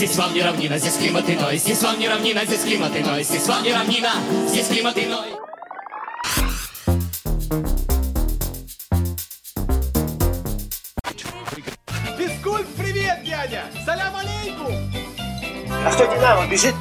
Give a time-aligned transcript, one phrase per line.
[0.00, 1.58] Здесь вам не равнина, здесь климат иной.
[1.58, 3.22] Здесь вам не равнина, здесь климат иной.
[3.22, 4.12] Здесь вам не равнина,
[4.48, 5.26] здесь климат иной.
[12.16, 13.64] Физкульт, привет, дядя!
[13.84, 14.74] Салям алейкум!
[15.68, 16.74] А что Динамо бежит,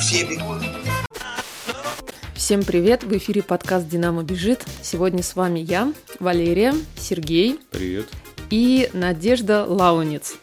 [0.00, 0.60] все бегут.
[2.34, 3.04] Всем привет!
[3.04, 4.64] В эфире подкаст «Динамо бежит».
[4.82, 8.08] Сегодня с вами я, Валерия, Сергей Привет.
[8.50, 10.34] и Надежда Лаунец.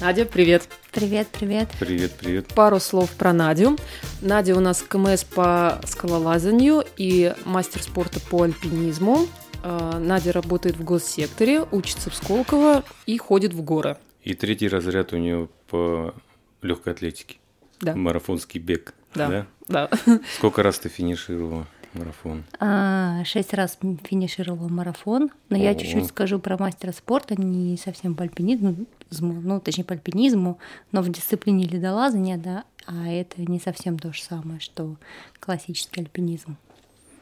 [0.00, 0.68] Надя, привет!
[0.96, 1.68] Привет, привет.
[1.78, 2.46] Привет, привет.
[2.54, 3.76] Пару слов про Надю.
[4.22, 9.26] Надя у нас КМС по скалолазанию и мастер спорта по альпинизму.
[9.62, 13.98] Э, Надя работает в госсекторе, учится в Сколково и ходит в горы.
[14.22, 16.14] И третий разряд у нее по
[16.62, 17.36] легкой атлетике.
[17.82, 18.94] Да, Марафонский бег.
[19.14, 19.90] да, да.
[20.38, 22.44] Сколько раз ты финишировала марафон?
[22.58, 25.74] А, шесть раз финишировала марафон, но я О.
[25.74, 30.58] чуть-чуть скажу про мастера спорта, не совсем по альпинизму, ну, точнее, по альпинизму,
[30.92, 34.96] но в дисциплине ледолазания, да, а это не совсем то же самое, что
[35.40, 36.56] классический альпинизм.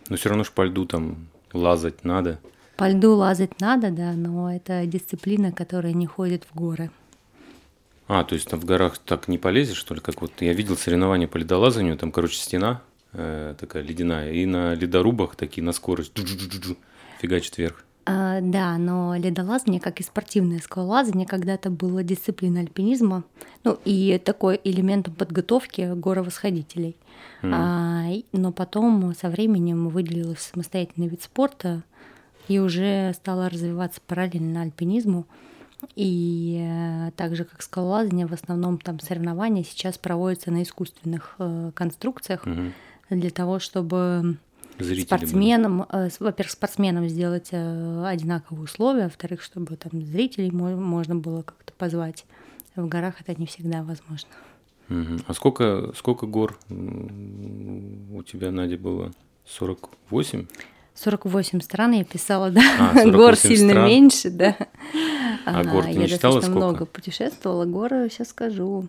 [0.09, 2.39] Но все равно ж по льду там лазать надо.
[2.77, 6.91] По льду лазать надо, да, но это дисциплина, которая не ходит в горы.
[8.07, 10.01] А, то есть там в горах так не полезешь, что ли?
[10.01, 14.75] Как вот я видел соревнования по ледолазанию, там, короче, стена э, такая ледяная, и на
[14.75, 16.13] ледорубах такие на скорость
[17.21, 17.84] фигачит вверх.
[18.07, 23.25] А, да, но ледолазание, как и спортивное скалолазание, когда-то было дисциплиной альпинизма,
[23.65, 26.97] ну и такой элементом подготовки горовосходителей.
[27.43, 31.83] А, и- но потом со временем выделилось самостоятельный вид спорта
[32.49, 35.27] и уже стало развиваться параллельно альпинизму.
[35.97, 41.73] И э, так же, как скалолазание, в основном там соревнования сейчас проводятся на искусственных э,
[41.75, 42.73] конструкциях Мгм.
[43.11, 44.37] для того, чтобы
[44.79, 45.05] Зрители были.
[45.07, 51.43] спортсменам, э, во-первых, спортсменам сделать э, одинаковые условия, во-вторых, чтобы там зрителей мо- можно было
[51.43, 52.25] как-то позвать.
[52.77, 54.29] В горах это не всегда возможно.
[55.27, 59.13] А сколько, сколько гор у тебя, Надя, было?
[59.47, 60.47] 48?
[60.95, 62.61] 48 стран я писала, да.
[62.79, 63.87] А, 48 Гор сильно стран.
[63.87, 64.57] меньше, да.
[65.47, 66.51] А гор ты не я достаточно сколько?
[66.57, 67.65] много путешествовала.
[67.65, 68.89] Горы, сейчас скажу.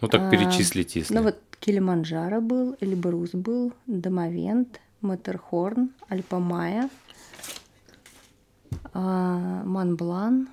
[0.00, 1.14] Ну так А, перечислить, если.
[1.14, 6.88] Ну вот Килиманджаро был, Эльбрус был, Домовент, Матерхорн, Альпамая,
[8.92, 10.48] а, Монблан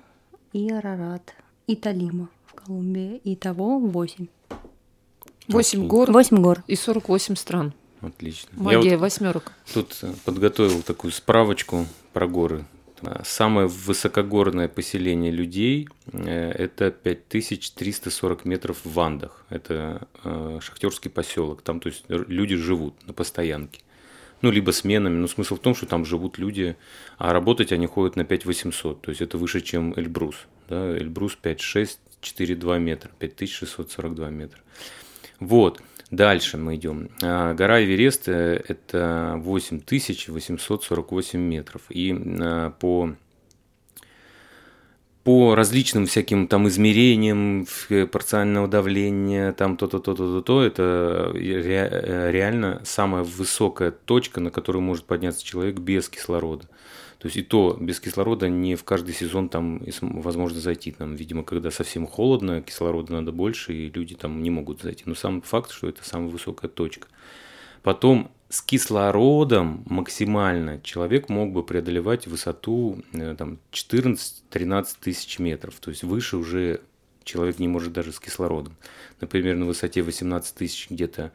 [0.52, 1.34] и Арарат.
[1.66, 3.20] И Талима в Колумбии.
[3.24, 4.26] Итого 8.
[5.48, 5.88] Восемь Окей.
[5.88, 6.62] гор 8 гор.
[6.66, 7.72] и 48 стран.
[8.00, 8.48] Отлично.
[8.56, 9.52] Я Магия вот восьмерок.
[9.72, 12.64] тут подготовил такую справочку про горы.
[13.24, 19.44] Самое высокогорное поселение людей э, это 5340 метров в Вандах.
[19.50, 21.62] Это э, шахтерский поселок.
[21.62, 23.80] Там то есть люди живут на постоянке.
[24.40, 25.16] Ну, либо сменами.
[25.16, 26.76] Но смысл в том, что там живут люди,
[27.18, 29.02] а работать они ходят на 5800.
[29.02, 30.36] То есть это выше, чем Эльбрус.
[30.68, 30.96] Да?
[30.96, 34.60] Эльбрус 5642 метра, 5642 метра.
[35.40, 35.80] Вот.
[36.12, 37.08] Дальше мы идем.
[37.22, 41.82] А, Гора Эверест э, это 8848 метров.
[41.88, 43.14] И а, по
[45.24, 47.66] по различным всяким там измерениям
[48.10, 54.82] парциального давления, там то-то, то-то, то-то, это ре- э, реально самая высокая точка, на которую
[54.82, 56.68] может подняться человек без кислорода.
[57.22, 60.90] То есть и то без кислорода не в каждый сезон там возможно зайти.
[60.90, 65.04] Там, видимо, когда совсем холодно, кислорода надо больше, и люди там не могут зайти.
[65.06, 67.06] Но сам факт, что это самая высокая точка.
[67.84, 75.76] Потом с кислородом максимально человек мог бы преодолевать высоту э, там, 14-13 тысяч метров.
[75.78, 76.80] То есть выше уже
[77.22, 78.76] человек не может даже с кислородом.
[79.20, 81.30] Например, на высоте 18 тысяч где-то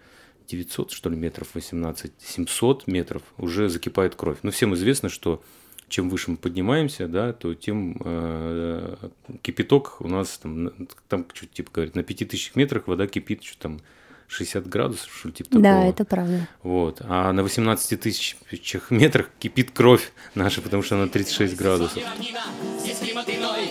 [0.49, 4.39] 900, что ли, метров, 18, 700 метров уже закипает кровь.
[4.43, 5.41] Но всем известно, что
[5.89, 8.95] чем выше мы поднимаемся, да, то тем э,
[9.41, 10.71] кипяток у нас там,
[11.07, 13.79] там что-то типа говорит, на 5000 метрах вода кипит, что там
[14.27, 15.63] 60 градусов, что ли, типа такого.
[15.63, 16.47] Да, это правда.
[16.61, 17.01] Вот.
[17.01, 21.93] А на 18 тысячах метрах кипит кровь наша, потому что она 36 градусов.
[21.95, 23.69] Здесь вам не равнина, здесь климат иной.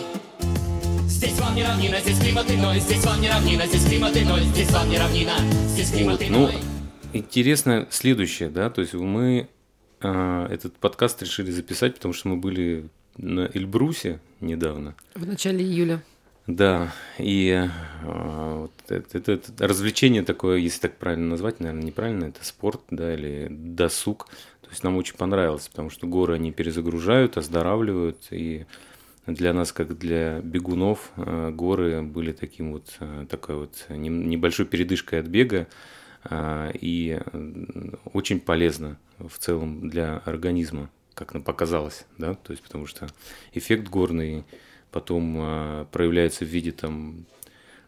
[1.07, 2.79] Здесь вам не равнина, здесь климат иной.
[2.79, 4.43] Здесь вам не равнина, здесь климат иной.
[4.43, 5.33] Здесь вам не равнина,
[5.69, 6.29] здесь климат Вот.
[6.29, 6.49] Ну,
[7.13, 9.47] интересно следующее, да, то есть мы
[9.99, 14.95] этот подкаст решили записать, потому что мы были на Эльбрусе недавно.
[15.15, 16.03] В начале июля.
[16.45, 17.67] Да, и
[18.03, 22.81] а, вот это, это- это развлечение такое, если так правильно назвать, наверное, неправильно, это спорт,
[22.89, 24.27] да, или досуг.
[24.61, 28.65] То есть нам очень понравилось, потому что горы они перезагружают, оздоравливают, и
[29.25, 35.19] для нас, как для бегунов, э, горы были таким вот, э, такой вот небольшой передышкой
[35.19, 35.96] от бега, а,
[36.29, 42.85] и э, очень полезно в целом для организма, как нам показалось, да, то есть потому
[42.85, 43.07] что
[43.53, 44.43] эффект горный
[44.91, 47.25] потом а, проявляется в виде там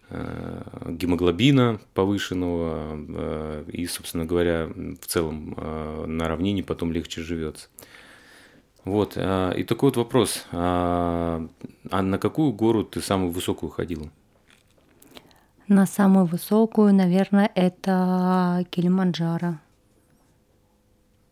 [0.09, 5.55] э, гемоглобина повышенного, и, собственно говоря, в целом
[6.07, 7.67] на равнине потом легче живется.
[8.85, 10.45] Вот, и такой вот вопрос.
[10.51, 11.45] А,
[11.91, 14.09] а на какую гору ты самую высокую ходила?
[15.69, 19.59] На самую высокую, наверное, это Килиманджаро.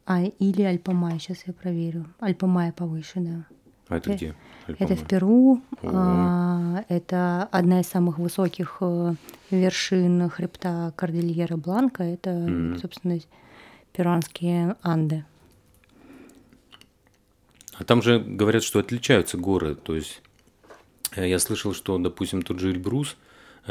[0.06, 2.06] А, или Альпамай, сейчас я проверю.
[2.20, 3.46] Альпамай повышенная.
[3.90, 4.36] А это Э, где?
[4.68, 4.96] Это Альпамай?
[5.04, 5.62] в Перу.
[5.84, 9.16] А, Это одна из самых высоких э,
[9.50, 12.04] вершин хребта Кордильера Бланка.
[12.04, 12.78] Это, Мгм.
[12.80, 13.18] собственно,
[13.92, 15.26] перуанские Анды.
[17.74, 19.74] А там же говорят, что отличаются горы.
[19.76, 20.22] То есть
[21.16, 23.18] э, я слышал, что, допустим, тот же Эльбрус,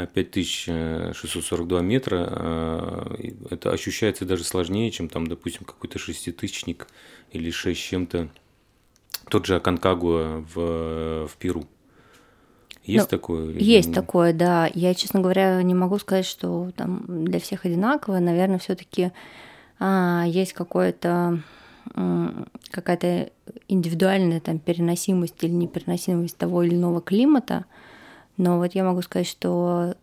[0.05, 6.87] 5642 метра, и это ощущается даже сложнее, чем там, допустим, какой-то шеститысячник
[7.31, 8.29] или шесть чем-то.
[9.29, 11.65] Тот же Аконкагуа в, в Перу.
[12.83, 13.51] Есть Ну, такое?
[13.53, 14.69] Есть такое, да.
[14.73, 18.19] Я, честно говоря, не могу сказать, что там для всех одинаково.
[18.19, 19.11] Наверное, все-таки
[19.79, 21.43] есть какое-то
[22.71, 23.29] какая-то
[23.67, 27.65] индивидуальная там переносимость или непереносимость того или иного климата.
[28.37, 29.95] Но вот я могу сказать, что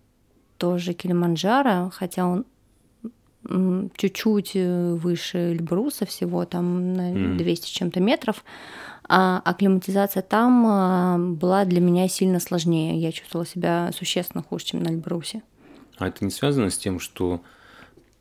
[0.59, 2.45] тоже Килиманджаро, хотя он
[3.97, 7.37] чуть-чуть э, выше Эльбруса всего, там на Мгм.
[7.37, 8.43] 200 с чем-то метров,
[9.07, 12.99] а акклиматизация там а, была для меня сильно сложнее.
[12.99, 15.43] Я чувствовала себя существенно хуже, чем на Эльбрусе.
[15.99, 17.43] А это не связано с тем, что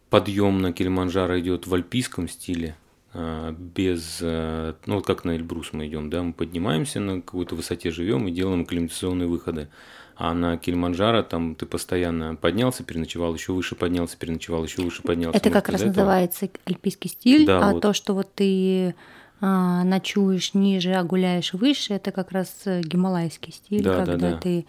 [0.09, 2.75] подъем на Килиманджаро идет в альпийском стиле,
[3.13, 7.55] а, без, э, ну вот как на Эльбрус мы идем, да, мы поднимаемся на какой-то
[7.55, 9.69] высоте, живем и делаем акклиматизационные выходы.
[10.15, 15.37] А на Килиманджаро там ты постоянно поднялся, переночевал, еще выше поднялся, переночевал, еще выше поднялся.
[15.37, 15.93] Это Может, как раз этого?
[15.95, 17.81] называется альпийский стиль, Да, а вот.
[17.81, 18.95] то, что вот ты
[19.41, 24.31] а, ночуешь ниже, а гуляешь выше, это как раз э, гималайский стиль, Да, да, когда
[24.31, 24.37] да.
[24.37, 24.65] ты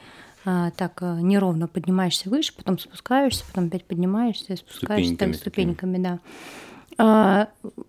[0.46, 5.98] а, так а, неровно поднимаешься выше, потом спускаешься, потом опять поднимаешься, спускаешься там Ступеньками ступеньками,
[6.02, 6.18] да.
[6.96, 7.48] А,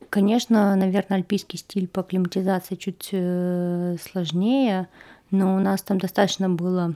[0.09, 4.87] Конечно, наверное, альпийский стиль по акклиматизации чуть э, сложнее,
[5.31, 6.95] но у нас там достаточно было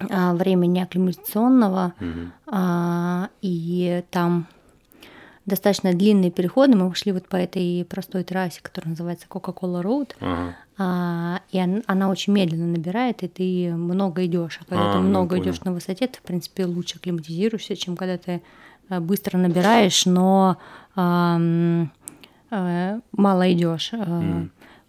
[0.00, 2.32] времени акклиматизационного, Мгм.
[2.46, 4.46] а, и там
[5.46, 6.76] достаточно длинные переходы.
[6.76, 10.54] Мы шли вот по этой простой трассе, которая называется Coca-Cola Road, Ага.
[10.76, 14.58] а, и он- она очень медленно набирает, и ты много идешь.
[14.60, 15.44] А когда А, ты ну, много понял.
[15.44, 18.42] идешь на высоте, ты, в принципе, лучше акклиматизируешься, чем когда ты
[18.88, 20.58] э, быстро набираешь, но
[20.96, 21.86] э,
[23.12, 23.92] мало идешь.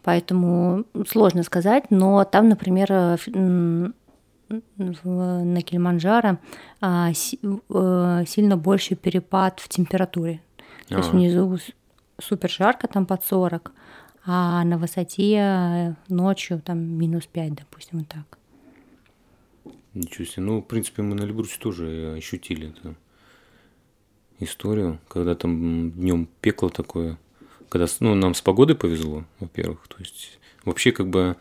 [0.03, 3.17] Поэтому сложно сказать, но там, например, э,
[4.49, 6.37] в- на Килиманджаро
[6.81, 10.41] а, си- э, сильно больший перепад в температуре.
[10.87, 11.57] То есть внизу
[12.19, 13.71] супер жарко, там под 40,
[14.25, 18.37] а на высоте э, ночью там минус 5, допустим, вот так.
[19.93, 20.43] Ничего себе.
[20.43, 22.95] Ну, в принципе, мы на Эльбрусе тоже ощутили эту
[24.39, 27.17] историю, когда там днем пекло такое.
[27.69, 29.87] Когда, ну, нам с погодой повезло, во-первых.
[29.87, 31.35] То есть, вообще, как бы,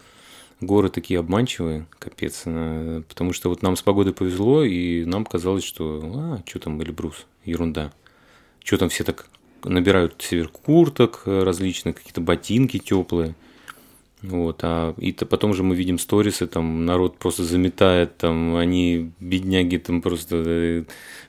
[0.60, 2.42] горы такие обманчивые, капец.
[2.46, 6.80] э, Потому что вот нам с погодой повезло, и нам казалось, что, а, что там
[6.82, 7.92] Эльбрус, ерунда.
[8.64, 9.28] Что там все так
[9.64, 13.34] набирают север курток э, различных, какие-то ботинки теплые.
[14.22, 19.12] Вот, а и то потом же мы видим сторисы, там народ просто заметает, там они,
[19.20, 20.84] бедняги, там просто э,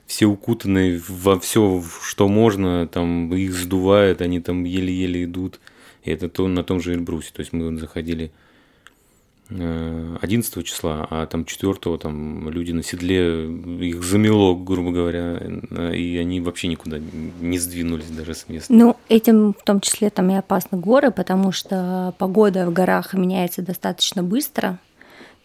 [0.06, 5.60] все укутаны во все, что можно, там их сдувает, они там еле-еле идут.
[6.02, 7.30] И это то, на том же Эльбрусе.
[7.32, 8.32] То есть мы заходили
[9.50, 16.18] 11 числа, а там 4 там люди на седле, их замело, грубо говоря, э, и
[16.18, 18.72] они вообще никуда не сдвинулись даже с места.
[18.72, 23.62] Ну, этим в том числе там и опасны горы, потому что погода в горах меняется
[23.62, 24.78] достаточно быстро.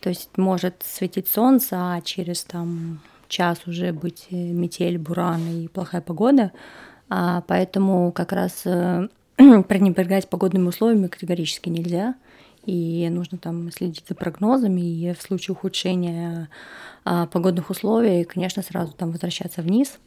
[0.02, 5.68] То есть может светить солнце, а через там час уже быть э, метель, буран и
[5.70, 6.52] плохая погода.
[7.10, 9.08] А, поэтому как раз э,
[9.38, 12.16] пренебрегать погодными условиями категорически нельзя.
[12.66, 16.50] И нужно там следить за прогнозами, и в случае ухудшения
[17.04, 19.98] а, погодных условий, конечно, сразу там возвращаться вниз.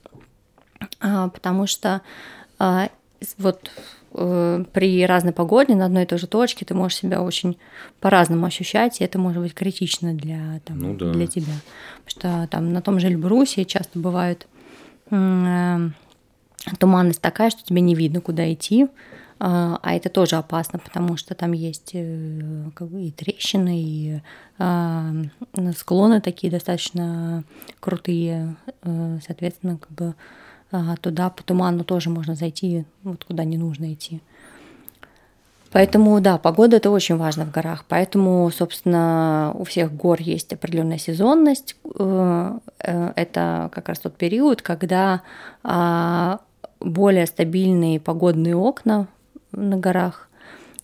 [1.00, 2.00] А, потому что
[2.58, 2.88] а,
[3.38, 3.70] вот
[4.14, 7.58] э, при разной погоде на одной и той же точке ты можешь себя очень
[8.00, 11.12] по-разному ощущать, и это может быть критично для, там, Ну да.
[11.12, 11.52] для тебя.
[12.04, 14.46] Потому что там на том же Эльбрусе часто бывают
[15.10, 15.92] м,
[16.66, 18.86] э, туманность такая, что тебе не видно, куда идти,
[19.38, 24.20] а а это тоже опасно, потому что там есть э, как бы и трещины, и
[24.58, 25.12] а,
[25.76, 27.44] склоны такие достаточно
[27.80, 30.14] крутые, э, соответственно, как бы
[30.72, 34.20] а, туда по туману тоже можно зайти, вот куда не нужно идти.
[35.72, 37.84] Поэтому, да, погода это очень важно в горах.
[37.86, 41.76] Поэтому, собственно, у всех гор есть определенная сезонность.
[41.98, 45.20] Э, это как раз тот период, когда
[45.62, 46.40] а,
[46.80, 49.08] более стабильные погодные окна
[49.52, 50.28] на горах.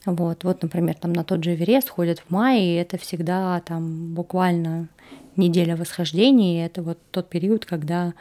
[0.04, 4.14] Вот, вот, например, там на тот же Эверест ходят в мае, и это всегда там
[4.14, 4.88] буквально
[5.36, 8.14] неделя восхождения, и это вот тот период, когда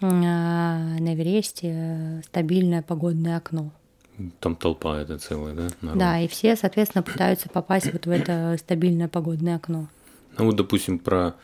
[0.00, 3.70] а, на Эвересте стабильное погодное окно.
[4.40, 5.68] Там толпа это целая, да?
[5.80, 5.98] Народ.
[5.98, 9.88] Да, и все, соответственно, пытаются попасть вот в это стабильное погодное окно.
[10.36, 11.34] Ну вот, допустим, про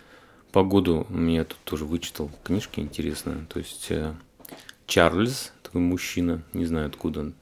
[0.51, 3.47] погоду меня тут тоже вычитал книжки интересные.
[3.49, 4.13] То есть э,
[4.87, 7.35] Чарльз, такой мужчина, не знаю откуда он,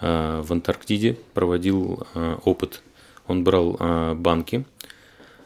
[0.00, 2.82] в Антарктиде проводил э, опыт.
[3.26, 3.76] Он брал
[4.14, 4.64] банки,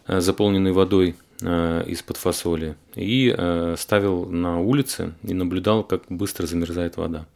[0.06, 3.34] заполненные водой из-под фасоли, и
[3.76, 7.26] ставил на улице и наблюдал, как быстро замерзает вода.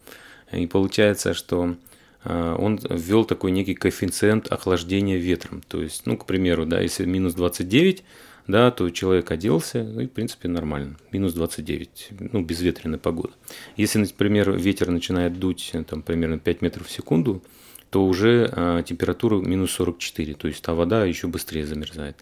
[0.53, 1.77] И получается, что
[2.25, 5.63] э, он ввел такой некий коэффициент охлаждения ветром.
[5.69, 8.05] То есть, ну, к примеру, да, если минус 29,
[8.47, 10.97] да, то человек оделся, и, в принципе, нормально.
[11.11, 13.33] Минус 29, ну, безветренная погода.
[13.77, 17.43] Если, например, ветер начинает дуть, э, там, примерно 5 метров в секунду,
[17.91, 22.17] то уже э, температура минус 44, то есть та вода еще быстрее замерзает.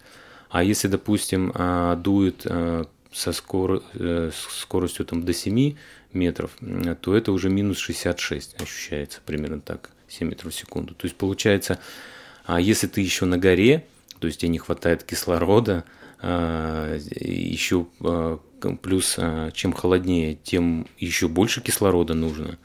[0.49, 3.83] А если, допустим, э, дует э, со скор...
[3.93, 5.75] э, скоростью там, до 7
[6.13, 6.51] метров,
[7.01, 10.95] то это уже минус 66 ощущается примерно так, 7 метров в секунду.
[10.95, 11.79] То есть получается,
[12.45, 13.85] а если ты еще на горе,
[14.19, 18.39] то есть тебе не хватает кислорода, а, еще а,
[18.81, 19.19] плюс
[19.53, 22.57] чем холоднее, тем еще больше кислорода нужно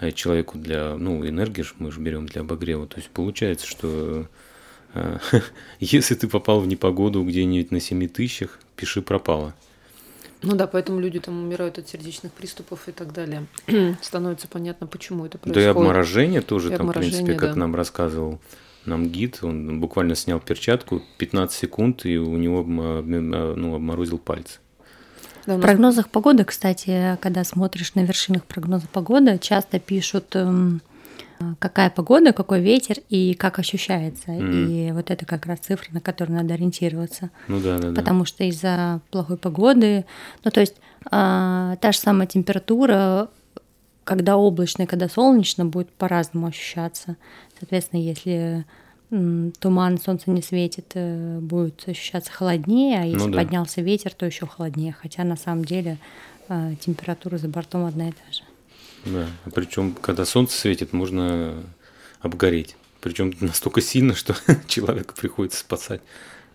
[0.00, 2.86] э, человеку для, ну, энергии мы же берем для обогрева.
[2.86, 4.26] То есть получается, что
[5.80, 9.54] если ты попал в непогоду где-нибудь на 7 тысячах, пиши пропало.
[10.42, 13.46] Ну да, поэтому люди там умирают от сердечных приступов и так далее.
[14.02, 15.54] Становится понятно, почему это происходит.
[15.54, 17.60] Да и обморожение тоже, и там, в принципе, как да.
[17.60, 18.38] нам рассказывал
[18.86, 24.58] нам гид, он буквально снял перчатку, 15 секунд, и у него ну, обморозил пальцы.
[25.46, 30.80] Да, в прогнозах погоды, кстати, когда смотришь на вершинах прогноза погоды, часто пишут эм,
[31.58, 34.32] какая погода, какой ветер и как ощущается.
[34.32, 34.88] Mm.
[34.88, 37.30] И вот это как раз цифры, на которые надо ориентироваться.
[37.48, 37.92] Ну да, да.
[37.92, 38.26] Потому да.
[38.26, 40.04] что из-за плохой погоды,
[40.44, 40.76] ну то есть
[41.10, 43.28] а, та же самая температура,
[44.06, 47.16] когда облачно и когда солнечно, будет по-разному ощущаться.
[47.58, 48.64] Соответственно, если
[49.10, 53.42] туман, солнце не светит, э, будет ощущаться холоднее, а если ну, да.
[53.42, 54.92] поднялся ветер, то еще холоднее.
[54.92, 55.98] Хотя на самом деле
[56.48, 58.42] а, температура за бортом одна и та же.
[59.06, 61.54] Да, причем, когда солнце светит, можно
[62.20, 62.76] обгореть.
[63.00, 64.36] Причем настолько сильно, что
[64.68, 66.00] человека приходится спасать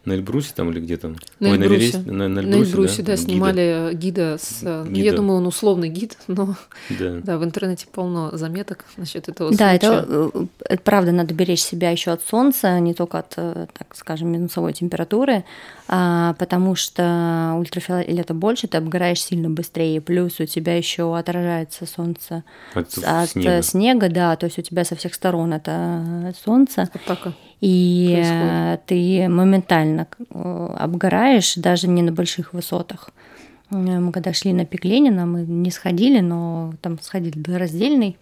[0.03, 1.15] на Эльбрусе там или где там?
[1.39, 1.99] На Ой, Эльбрусе.
[1.99, 4.61] На, на, на Эльбрусе, на Эльбрусе, да, да снимали гида, гида с...
[4.61, 4.83] Гида.
[4.89, 6.55] Ну, я думаю, он условный гид, но
[6.89, 7.19] да.
[7.23, 10.29] да, в интернете полно заметок насчет этого Да, это, э,
[10.65, 14.73] это правда, надо беречь себя еще от солнца, не только от, э, так скажем, минусовой
[14.73, 15.43] температуры,
[15.87, 22.43] а, потому что ультрафиолета больше, ты обгораешь сильно быстрее, плюс у тебя еще отражается солнце
[22.73, 23.61] от, от снега.
[23.61, 26.89] снега, да, то есть у тебя со всех сторон это солнце.
[26.93, 28.85] Атака и происходит.
[28.87, 33.11] ты моментально э, обгораешь даже не на больших высотах.
[33.69, 38.17] Э, мы когда шли на пик Ленина, мы не сходили, но там сходили до раздельной,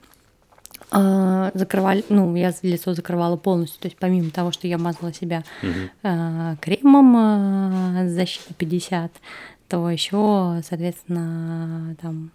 [0.91, 5.43] а, закрывали, ну, я лицо закрывала полностью, то есть помимо того, что я мазала себя
[5.61, 6.57] угу.
[6.61, 9.11] кремом защиты 50,
[9.67, 12.31] то еще, соответственно, там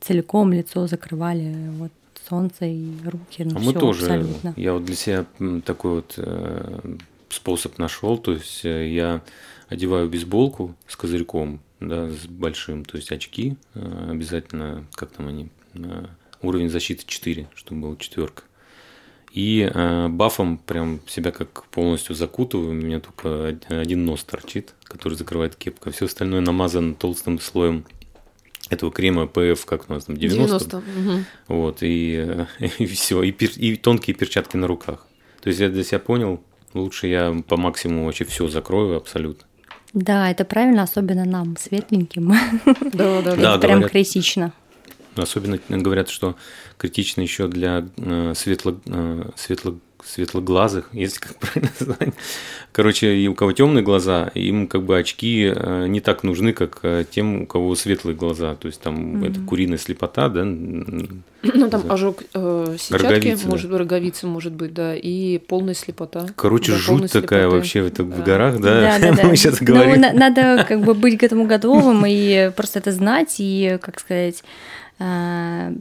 [0.00, 1.90] целиком лицо закрывали вот
[2.28, 3.44] солнце и руки.
[3.44, 4.02] Ну, а мы тоже.
[4.02, 4.54] Абсолютно.
[4.56, 5.26] Я вот для себя
[5.64, 6.96] такой вот э,
[7.30, 8.18] способ нашел.
[8.18, 9.22] То есть э, я
[9.68, 15.48] одеваю бейсболку с козырьком, да, с большим, то есть очки э, обязательно, как там они,
[16.42, 18.42] уровень защиты 4, чтобы была четверка.
[19.32, 22.70] И э, бафом прям себя как полностью закутываю.
[22.70, 25.90] У меня только один нос торчит, который закрывает кепка.
[25.90, 27.84] Все остальное намазано толстым слоем
[28.70, 30.46] этого крема ПФ, как у нас там, 90.
[30.46, 31.24] 90 угу.
[31.48, 32.46] Вот, и,
[32.78, 35.06] и все, и, пер, и тонкие перчатки на руках.
[35.40, 36.42] То есть я для себя понял,
[36.74, 39.44] лучше я по максимуму вообще все закрою абсолютно.
[39.94, 42.34] Да, это правильно, особенно нам, светленьким.
[42.92, 43.54] Да, да, да.
[43.54, 44.52] Это прям критично.
[45.16, 46.36] Особенно говорят, что
[46.76, 52.14] критично еще для э, светло, э, светло светлоглазых, если как правильно сказать.
[52.72, 56.80] Короче, и у кого темные глаза, им как бы очки э, не так нужны, как
[56.82, 58.54] э, тем, у кого светлые глаза.
[58.54, 59.30] То есть там mm-hmm.
[59.30, 60.44] это куриная слепота, да?
[61.42, 63.78] Ну там ожог э, сетчатки, роговицы, может да.
[63.78, 66.26] роговицы, может быть, да, и полная слепота.
[66.34, 67.56] Короче, да, жуть такая слепоты.
[67.56, 68.16] вообще это да.
[68.16, 68.80] в горах, да?
[68.80, 69.28] Да, да, да.
[69.28, 70.00] Мы сейчас говорим.
[70.00, 74.42] Ну, надо как бы быть к этому готовым и просто это знать и, как сказать,
[74.98, 75.72] э,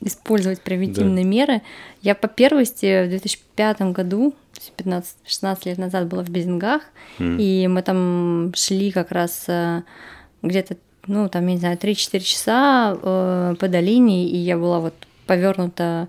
[0.00, 1.62] использовать превентивные меры.
[2.02, 4.34] Я по первости в 2005 году,
[4.76, 6.82] 15-16 лет назад была в Безингах,
[7.18, 7.38] М.
[7.38, 9.82] и мы там шли как раз э,
[10.42, 14.94] где-то, ну, там, я не знаю, 3-4 часа э, по долине, и я была вот
[15.26, 16.08] повернута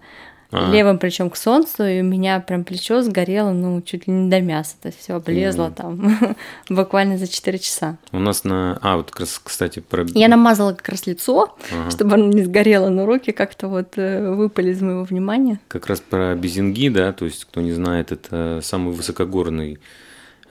[0.52, 0.72] А.
[0.72, 4.42] левым плечом к солнцу, и у меня прям плечо сгорело, ну, чуть ли не до
[4.42, 6.18] мяса, то есть все облезло там
[6.70, 7.98] буквально за 4 часа.
[8.12, 8.78] У нас на...
[8.82, 10.06] А, вот как раз, кстати, про...
[10.14, 11.92] Я намазала как раз лицо, Ага.
[11.92, 15.60] чтобы оно не сгорело, но руки как-то вот э, выпали из моего внимания.
[15.68, 19.80] Как раз про Безинги, да, то есть, кто не знает, это самый высокогорный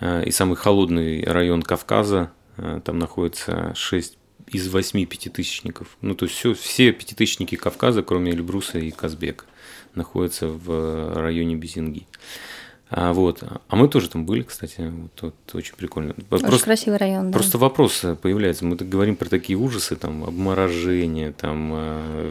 [0.01, 2.31] э, и самый холодный район Кавказа.
[2.57, 5.97] Э, Там находится 6 из 8 пятитысячников.
[6.03, 9.45] Ну, то есть все, все пятитысячники Кавказа, кроме Эльбруса и Казбека,
[9.97, 12.07] находятся в районе Безинги.
[12.97, 13.43] А, вот.
[13.43, 16.15] А мы тоже там были, кстати, вот, вот очень прикольно.
[16.31, 17.39] Очень красивый район, да.
[17.39, 18.65] Просто вопрос э, появляется.
[18.65, 22.31] Мы так говорим про такие ужасы, там, обморожение, там, э,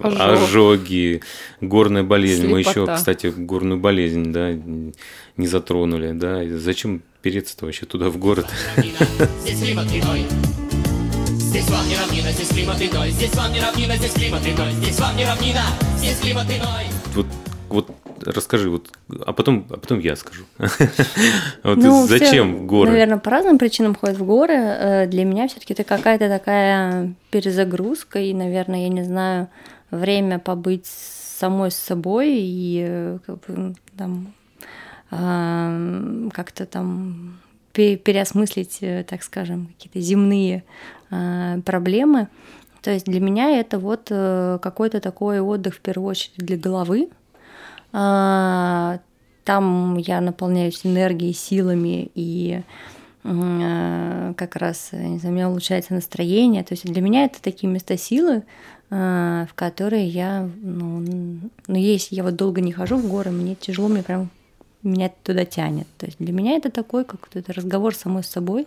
[0.00, 0.20] Ожог.
[0.20, 1.22] ожоги,
[1.60, 2.46] горная болезнь.
[2.46, 2.96] Мы еще, Слепота.
[2.96, 6.44] кстати, горную болезнь, да, не затронули, да.
[6.44, 8.46] И Зачем переться вообще туда, в город?
[8.76, 9.64] Здесь
[11.70, 13.10] вам не равнина, здесь климат иной.
[13.10, 14.72] Здесь вам не равнина, здесь климат иной.
[14.72, 15.64] Здесь вам не равнина,
[15.98, 17.03] здесь климат иной.
[17.14, 17.26] Вот,
[17.68, 17.90] вот
[18.22, 18.90] расскажи, вот,
[19.24, 20.44] а потом, а потом я скажу.
[21.62, 22.90] Вот Ну, зачем все, горы?
[22.90, 24.54] Наверное, по разным причинам ходят в горы.
[24.54, 29.48] Э, Для меня все-таки это какая-то такая перезагрузка, и, наверное, я не знаю,
[29.90, 34.34] время побыть самой с собой и э, как бы, там
[35.10, 37.38] как-то там
[37.72, 40.64] пе- переосмыслить, э, так скажем, какие-то земные
[41.10, 42.28] а, проблемы.
[42.84, 47.08] То есть для меня это вот э, какой-то такой отдых в первую очередь для головы.
[47.94, 48.98] А,
[49.44, 52.60] Там я наполняюсь энергией, силами и
[53.24, 56.62] э, как раз, не знаю, у меня улучшается настроение.
[56.62, 58.42] То есть для меня это такие места силы,
[58.90, 63.54] э, в которые я, ну, ну, если я вот долго не хожу в горы, мне
[63.54, 64.28] тяжело, мне прям
[64.82, 65.86] меня туда тянет.
[65.96, 68.66] То есть для меня это такой какой-то разговор с самой собой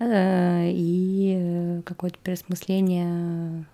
[0.00, 3.64] и э, какое-то переосмысление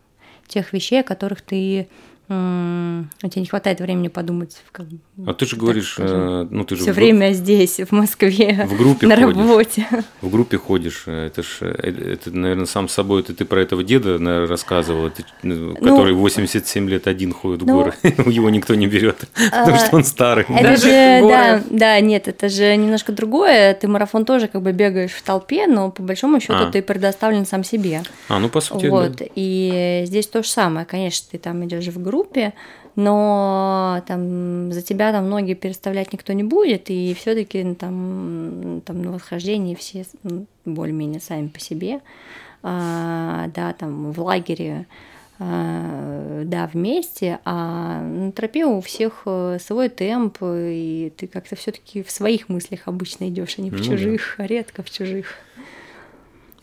[0.46, 1.88] тех вещей, о которых ты
[2.28, 4.56] м, тебе не хватает времени подумать.
[4.66, 4.86] в как-
[5.26, 8.66] А ты же так говоришь, скажем, э, ну ты же все время здесь, в Москве,
[8.68, 9.36] в группе на ходишь.
[9.36, 9.86] работе.
[10.20, 11.66] В группе ходишь, э, это ж, э,
[12.12, 16.14] это, наверное, сам с собой, это ты про этого деда наверное, рассказывал, это, ну, который
[16.14, 20.04] 87 лет один ходит в ну, горы, его никто не берет, потому а, что он
[20.04, 20.44] старый.
[20.48, 23.74] Это Даже же, да, да, нет, это же немножко другое.
[23.74, 26.70] Ты марафон тоже как бы бегаешь в толпе, но по большому счету А.
[26.70, 28.02] ты предоставлен сам себе.
[28.28, 31.98] А, ну по сути, Вот, и здесь то же самое, конечно, ты там идешь в
[32.12, 32.52] группе,
[32.94, 39.12] но там за тебя там ноги переставлять никто не будет, и все-таки там, там на
[39.12, 40.04] восхождении все
[40.66, 42.00] более-менее сами по себе,
[42.62, 44.86] А, да, там в лагере,
[45.40, 52.02] а, да, вместе, а на тропе у всех э, свой темп, и ты как-то все-таки
[52.04, 53.84] в своих мыслях обычно идешь, а не в Ну да.
[53.84, 55.26] чужих, а редко в чужих.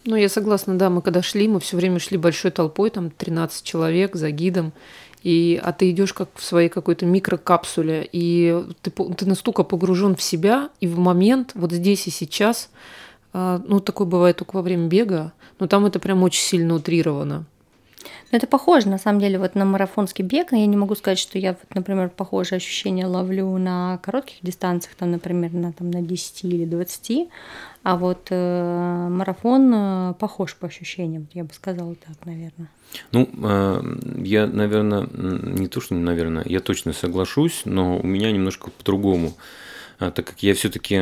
[0.05, 3.63] Ну, я согласна, да, мы когда шли, мы все время шли большой толпой, там 13
[3.65, 4.71] человек за гидом,
[5.23, 10.21] и, а ты идешь как в своей какой-то микрокапсуле, и ты, ты настолько погружен в
[10.21, 12.69] себя и в момент, вот здесь и сейчас,
[13.33, 17.45] а, ну, такое бывает только во время бега, но там это прям очень сильно утрировано.
[18.31, 20.51] Ну, это похоже, на самом деле, вот на марафонский бег.
[20.51, 25.11] Я не могу сказать, что я, вот, например, похожие ощущения ловлю на коротких дистанциях, там,
[25.11, 27.27] например, на, там, на 10 или 20,
[27.83, 32.69] а вот э, марафон э, похож по ощущениям, я бы сказала так, наверное.
[33.11, 33.81] Ну, э,
[34.23, 39.33] я, наверное, не то, что, наверное, я точно соглашусь, но у меня немножко по-другому.
[39.99, 40.97] А, Так как я все-таки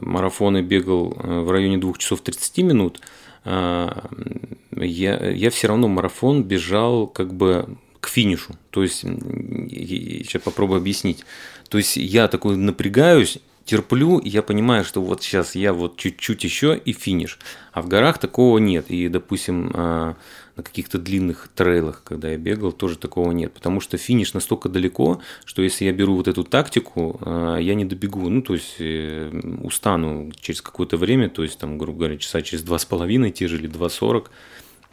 [0.00, 3.00] марафоны бегал э, в районе 2 часов 30 минут,
[3.44, 8.56] я, я все равно марафон бежал как бы к финишу.
[8.70, 11.24] То есть, сейчас попробую объяснить.
[11.68, 16.42] То есть я такой напрягаюсь, терплю, и я понимаю, что вот сейчас я вот чуть-чуть
[16.42, 17.38] еще и финиш.
[17.72, 18.90] А в горах такого нет.
[18.90, 20.16] И, допустим, а,
[20.56, 23.52] на каких-то длинных трейлах, когда я бегал, тоже такого нет.
[23.52, 27.84] Потому что финиш настолько далеко, что если я беру вот эту тактику, а, я не
[27.84, 28.28] добегу.
[28.28, 29.30] Ну, то есть э,
[29.62, 33.48] устану через какое-то время, то есть там, грубо говоря, часа через два с половиной, те
[33.48, 34.26] же или 2.40,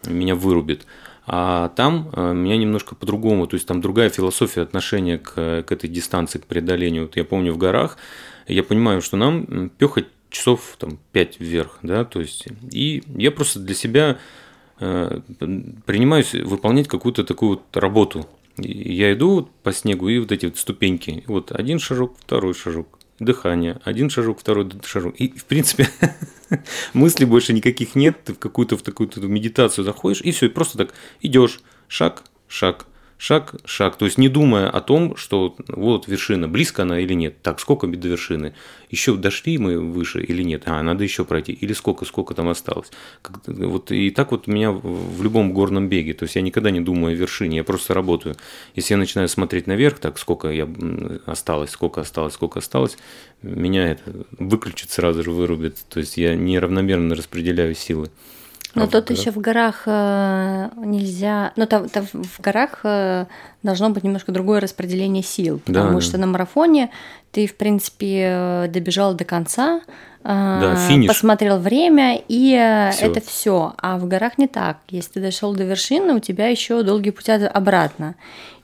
[0.07, 0.85] меня вырубит.
[1.25, 5.89] А там э, меня немножко по-другому, то есть там другая философия отношения к, к этой
[5.89, 7.03] дистанции, к преодолению.
[7.03, 7.97] Вот я помню в горах,
[8.47, 13.59] я понимаю, что нам пехать часов там 5 вверх, да, то есть, и я просто
[13.59, 14.17] для себя
[14.79, 18.27] принимаюсь выполнять какую-то такую вот работу.
[18.57, 23.79] Я иду по снегу и вот эти вот ступеньки, вот один шажок, второй шажок, дыхание,
[23.83, 25.15] один шажок, второй шажок.
[25.15, 25.89] И, в принципе,
[26.93, 30.77] мыслей больше никаких нет, ты в какую-то в такую медитацию заходишь, и все, и просто
[30.77, 32.87] так идешь, шаг, шаг,
[33.19, 33.97] Шаг, шаг.
[33.97, 37.41] То есть не думая о том, что вот вершина, близко она или нет.
[37.41, 38.53] Так, сколько до вершины?
[38.91, 40.63] Еще дошли мы выше или нет?
[40.65, 41.51] А, надо еще пройти.
[41.51, 42.91] Или сколько, сколько там осталось?
[43.23, 46.13] Как, вот, и так вот у меня в любом горном беге.
[46.13, 48.35] То есть я никогда не думаю о вершине, я просто работаю.
[48.75, 50.69] Если я начинаю смотреть наверх, так, сколько я
[51.25, 52.97] осталось, сколько осталось, сколько осталось,
[53.41, 54.03] меня это
[54.37, 55.77] выключит сразу же, вырубит.
[55.89, 58.11] То есть я неравномерно распределяю силы.
[58.77, 63.25] Но а тут еще в горах э, нельзя, ну там, там в горах э,
[63.63, 66.89] должно быть немножко другое распределение сил, потому Да, что на марафоне
[67.31, 69.81] ты в принципе э, добежал до конца,
[70.23, 71.07] э, Да, финиш.
[71.07, 73.07] посмотрел время и э, Всё.
[73.07, 73.73] это все.
[73.77, 74.77] А в горах не так.
[74.89, 78.15] Если ты дошел до вершины, у тебя еще долгий путь обратно,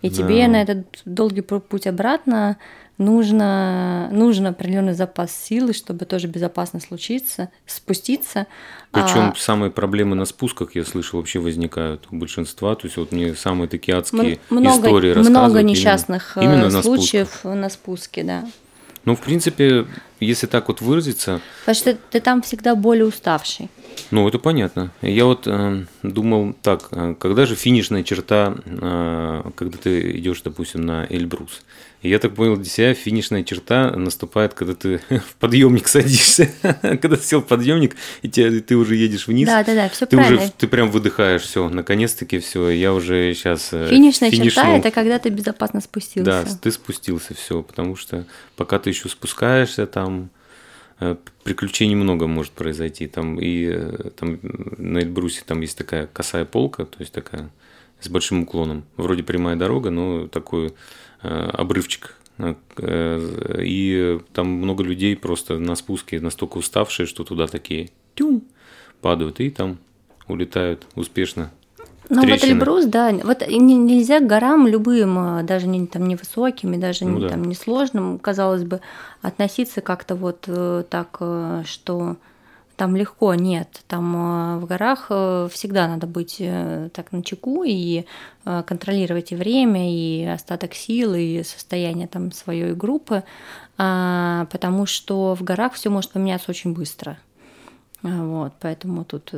[0.02, 0.52] и тебе Да.
[0.52, 2.58] на этот долгий пу- путь обратно
[2.97, 8.47] нужно, нужен определенный запас силы, чтобы тоже безопасно случиться, спуститься.
[8.91, 12.75] Причем А, самые проблемы на спусках, я слышал, вообще возникают у большинства.
[12.75, 15.53] То есть вот мне самые такие адские много, истории много рассказывают.
[15.62, 17.56] именно- несчастных э, именно на случаев спусках.
[17.56, 18.45] на спуске, да.
[19.06, 19.86] Ну, в принципе,
[20.21, 23.69] если так вот выразиться, Потому что ты там всегда более уставший.
[24.12, 24.91] Ну, это понятно.
[25.01, 30.82] Я вот э, думал так, э, когда же финишная черта, э, когда ты идешь, допустим,
[30.82, 31.62] на Эльбрус?
[32.01, 36.51] Я так понял, для себя финишная черта наступает, когда ты в подъемник садишься.
[36.82, 39.47] Когда ты сел в подъемник, и тебя- ты уже едешь вниз.
[39.47, 40.41] Да, да, да, все Ты правильно.
[40.41, 45.29] уже, ты прям выдыхаешь, все, наконец-таки все, я уже сейчас Финишная черта это когда ты
[45.29, 46.25] безопасно спустился.
[46.25, 48.25] Да, ты спустился, все, потому что
[48.58, 50.42] пока ты еще спускаешься, там э,
[51.43, 53.08] приключений много может произойти.
[53.08, 54.39] Там и э, там
[54.77, 57.49] на Эльбрусе там есть такая косая полка, то есть такая
[57.99, 58.84] с большим уклоном.
[58.97, 60.73] Вроде прямая дорога, но такой
[61.21, 62.15] э, обрывчик.
[62.38, 68.43] Э, э, И там много людей просто на спуске настолько уставшие, что туда такие тюм,
[69.01, 69.77] падают и там
[70.27, 71.51] улетают успешно.
[72.10, 72.44] Ну вот.
[72.44, 77.22] Эльбрус, да, вот нельзя горам любым, э, даже не там невысоким и даже Ну не,
[77.24, 77.30] да.
[77.30, 78.82] там несложным, казалось бы,
[79.22, 82.18] относиться как-то вот э, так, э, что
[82.76, 86.42] там легко, нет, там э, в горах э, всегда надо быть
[86.94, 88.06] так на чеку и
[88.44, 93.24] контролировать и время, и остаток сил, и состояние там своей группы,
[93.78, 97.18] а, потому что в горах все может поменяться очень быстро.
[98.04, 99.32] А, Вот, поэтому тут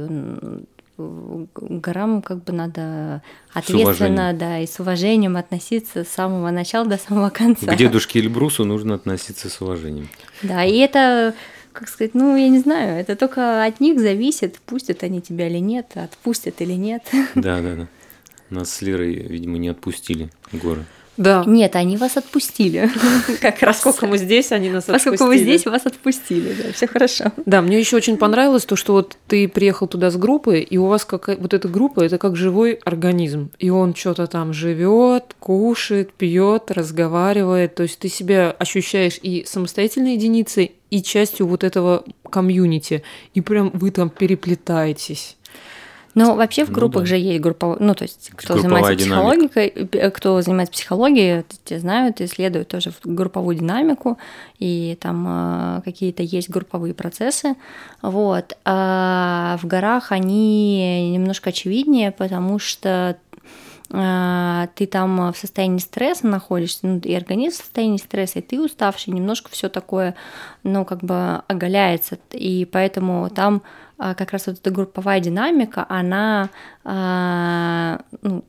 [0.98, 3.22] горам как бы надо
[3.54, 7.74] ответственно, да, и с уважением относиться с самого начала до самого конца.
[7.74, 10.10] К дедушке Эльбрусу нужно относиться с уважением.
[10.42, 11.34] Да, и это,
[11.74, 15.60] как сказать, ну, я не знаю, это только от них зависит, пустят они тебя или
[15.60, 17.04] нет, отпустят или нет.
[17.36, 17.88] Да, да, да.
[18.50, 20.86] Нас с Лерой, видимо, не отпустили горы.
[21.18, 21.44] Да.
[21.48, 22.90] Нет, они вас отпустили.
[23.42, 23.78] Как раз.
[23.78, 25.58] Поскольку мы здесь, они нас Поскольку вы отпустили.
[25.58, 27.32] здесь, вас отпустили, да, все хорошо.
[27.46, 30.88] Да, мне еще очень понравилось то, что вот ты приехал туда с группой, и у
[30.88, 36.14] вас как вот эта группа, это как живой организм, и он что-то там живет, кушает,
[36.14, 43.04] пьет, разговаривает, то есть ты себя ощущаешь и самостоятельной единицей, и частью вот этого комьюнити,
[43.34, 45.38] и прям вы там переплетаетесь.
[46.16, 47.08] Но вообще в Ну группах да.
[47.08, 51.80] же есть группа, ну то есть кто Групповая занимается психологией, э, кто занимается психологией, те
[51.80, 54.18] знают, исследуют тоже групповую динамику,
[54.58, 57.56] и там э, какие-то есть групповые процессы,
[58.02, 58.58] вот.
[58.64, 63.18] А в горах они немножко очевиднее, потому что
[63.88, 69.14] ты там в состоянии стресса находишься, ну, и организм в состоянии стресса, и ты уставший,
[69.14, 70.16] немножко все такое,
[70.64, 73.62] ну, как бы оголяется, и поэтому там
[73.98, 76.50] а, как раз вот эта групповая динамика, она
[76.84, 78.44] а, ну,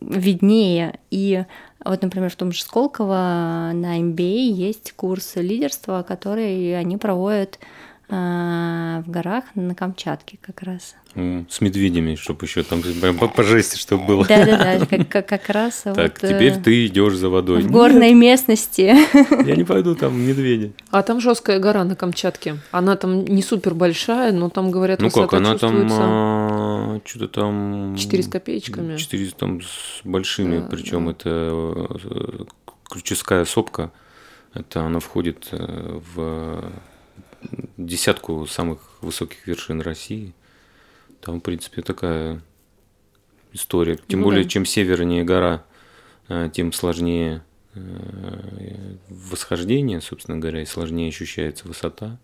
[0.00, 0.98] виднее.
[1.10, 1.44] И
[1.84, 7.64] вот, например, в том же Сколково на MBA есть курс лидерства, который они проводят а,
[8.10, 10.96] в горах на Камчатке как раз.
[11.14, 14.26] С медведями, чтобы еще там прям по, жести, чтобы было.
[14.26, 17.62] Да-да-да, как, как, как раз Так, вот, э, теперь ты идешь за водой.
[17.62, 18.94] в горной местности.
[19.14, 20.72] Нет, я не пойду, там медведи.
[20.90, 22.58] А там жесткая гора на Камчатке.
[22.70, 27.00] Она там не супер большая, но там говорят, Ну как, она там чувствуется.
[27.06, 27.96] что-то там...
[27.96, 28.96] Четыре с копеечками.
[28.96, 31.10] Четыре там с большими, Да, причем да.
[31.12, 32.44] это э,
[32.88, 33.90] ключевская сопка.
[34.54, 36.70] Это она входит э, в
[37.76, 40.32] десятку самых высоких вершин России.
[41.20, 42.40] Там, в принципе, такая
[43.52, 43.98] история.
[44.08, 44.48] Тем Ну более, да.
[44.50, 45.64] чем севернее гора,
[46.28, 47.42] э, тем сложнее
[47.74, 52.18] э, восхождение, собственно говоря, и сложнее ощущается высота.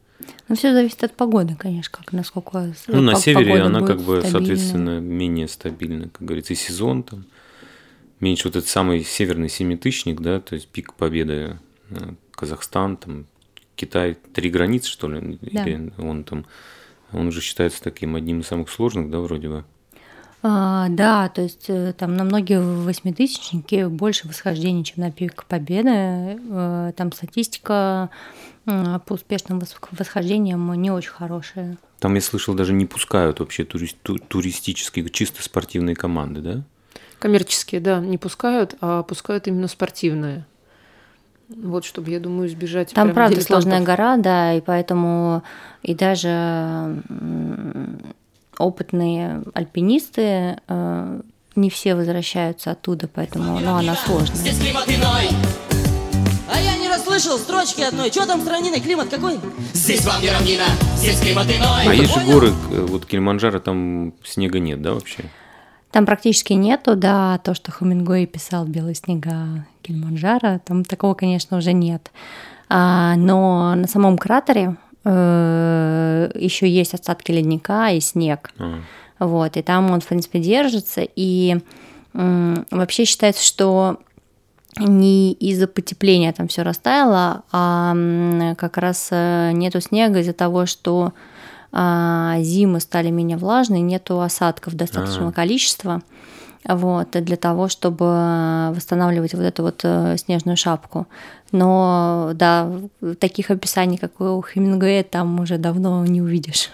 [0.48, 4.30] Ну, все зависит от погоды, конечно, как насколько Ну, на севере она как бы, стабильной.
[4.30, 7.26] соответственно, менее стабильна, как говорится, и сезон там.
[8.18, 11.58] Меньше вот этот самый северный семитысячник, да, то есть пик победы
[11.90, 13.26] э, Казахстан, там,
[13.76, 15.64] Китай, три границы, что ли, Да.
[15.64, 16.46] или он там,
[17.12, 19.64] он уже считается таким одним из самых сложных, да, вроде бы.
[20.42, 25.90] А, да, то есть э, там на многие восьмитысячники больше восхождений, чем на пик победы.
[26.50, 28.10] Э, там статистика
[28.64, 29.60] по успешным
[29.92, 31.78] восхождениям не очень хорошая.
[32.00, 36.62] Там, я слышал, даже не пускают вообще тури- ту- туристические, чисто спортивные команды, да?
[37.18, 40.44] Коммерческие, да, не пускают, а пускают именно спортивные.
[41.48, 42.92] Вот, чтобы, я думаю, избежать...
[42.92, 43.62] Там, правда, дилетантов.
[43.62, 45.42] сложная гора, да, и поэтому
[45.82, 47.02] и даже
[48.58, 51.20] опытные альпинисты э,
[51.54, 54.36] не все возвращаются оттуда, поэтому ну, она сложная.
[54.36, 55.28] Здесь климат иной,
[56.52, 58.10] А я не расслышал строчки одной.
[58.10, 58.80] Что там с равниной?
[58.80, 59.38] Климат какой?
[59.72, 60.64] здесь вам не равнина,
[60.96, 61.86] здесь климат иной.
[61.86, 62.32] А есть же понял?
[62.32, 65.24] горы, э, вот Килиманджаро, там снега нет, да, вообще?
[65.92, 71.72] Там практически нету, да, то, что Хемингуэй писал «Белые снега Килиманджаро», там такого, конечно, уже
[71.72, 72.10] нет.
[72.68, 78.50] А, но на самом кратере еще есть остатки ледника и снег.
[78.58, 81.02] А, Вот, и там он, в принципе, держится.
[81.16, 81.58] И
[82.12, 83.98] м, вообще считается, что
[84.78, 87.94] не из-за потепления там все растаяло, а
[88.58, 91.12] как раз э, нету снега из-за того, что
[91.72, 95.32] а, зимы стали менее влажные, нету осадков достаточного А.
[95.32, 96.02] количества.
[96.68, 101.06] Вот, для того, чтобы восстанавливать вот эту вот э, снежную шапку.
[101.52, 102.72] Но да,
[103.20, 106.70] таких описаний, как у Хемингуэя, там уже давно не увидишь.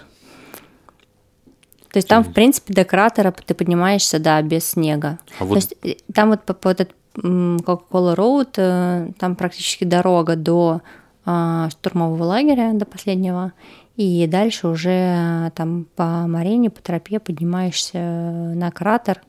[1.91, 5.19] То есть там, в принципе, до кратера ты поднимаешься, да, без снега.
[5.37, 9.83] А То вот- есть э, там вот по, по этот Coca-Cola Road, э, там практически
[9.83, 10.81] дорога до
[11.25, 13.53] штурмового лагеря, до последнего,
[13.95, 19.21] и дальше уже там по Марине, по тропе поднимаешься на кратер,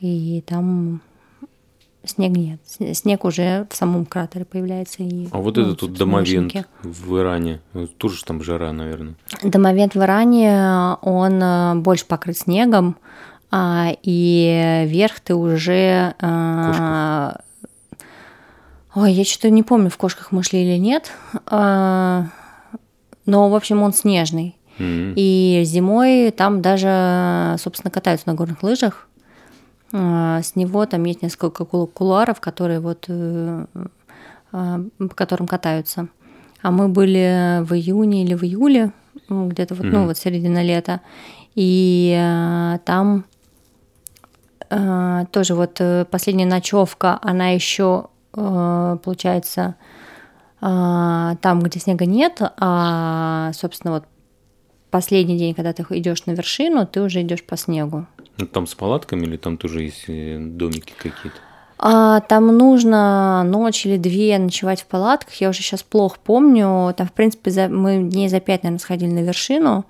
[0.00, 1.00] и там
[2.04, 2.60] снег нет.
[2.96, 5.02] Снег уже в самом кратере появляется.
[5.02, 9.14] И, а вот ну, этот тут домовент в Иране, ну, тоже там жара, наверное.
[9.42, 12.96] Домовент в Иране, он э, больше покрыт снегом,
[13.50, 16.14] а, и верх ты уже...
[16.20, 17.40] а,
[18.94, 21.12] Ой, я что-то не помню, в кошках мы шли или нет.
[21.46, 22.26] а,
[23.26, 24.56] Но, в общем, он снежный.
[24.78, 25.12] М.
[25.14, 29.06] И зимой там даже, собственно, катаются на горных лыжах.
[29.92, 33.66] А, С него там есть несколько кул- кулуаров, которые вот э,
[34.52, 36.08] а, по которым катаются.
[36.62, 38.92] А мы были в июне или в июле,
[39.28, 40.06] ну, где-то вот, ну, Мгм.
[40.08, 41.00] вот середина лета,
[41.54, 43.24] и э, там
[44.68, 49.74] э, тоже вот последняя ночевка, она еще получается
[50.60, 54.04] э, там, где снега нет, а, собственно, вот
[54.90, 58.06] последний день, когда ты идешь на вершину, ты уже идешь по снегу.
[58.40, 61.38] Ну, там с палатками или там тоже есть э, домики какие-то?
[61.78, 65.34] А, там нужно ночь или две ночевать в палатках.
[65.34, 66.94] Я уже сейчас плохо помню.
[66.96, 69.84] Там, в принципе, за, мы дней за пять, наверное, сходили на вершину.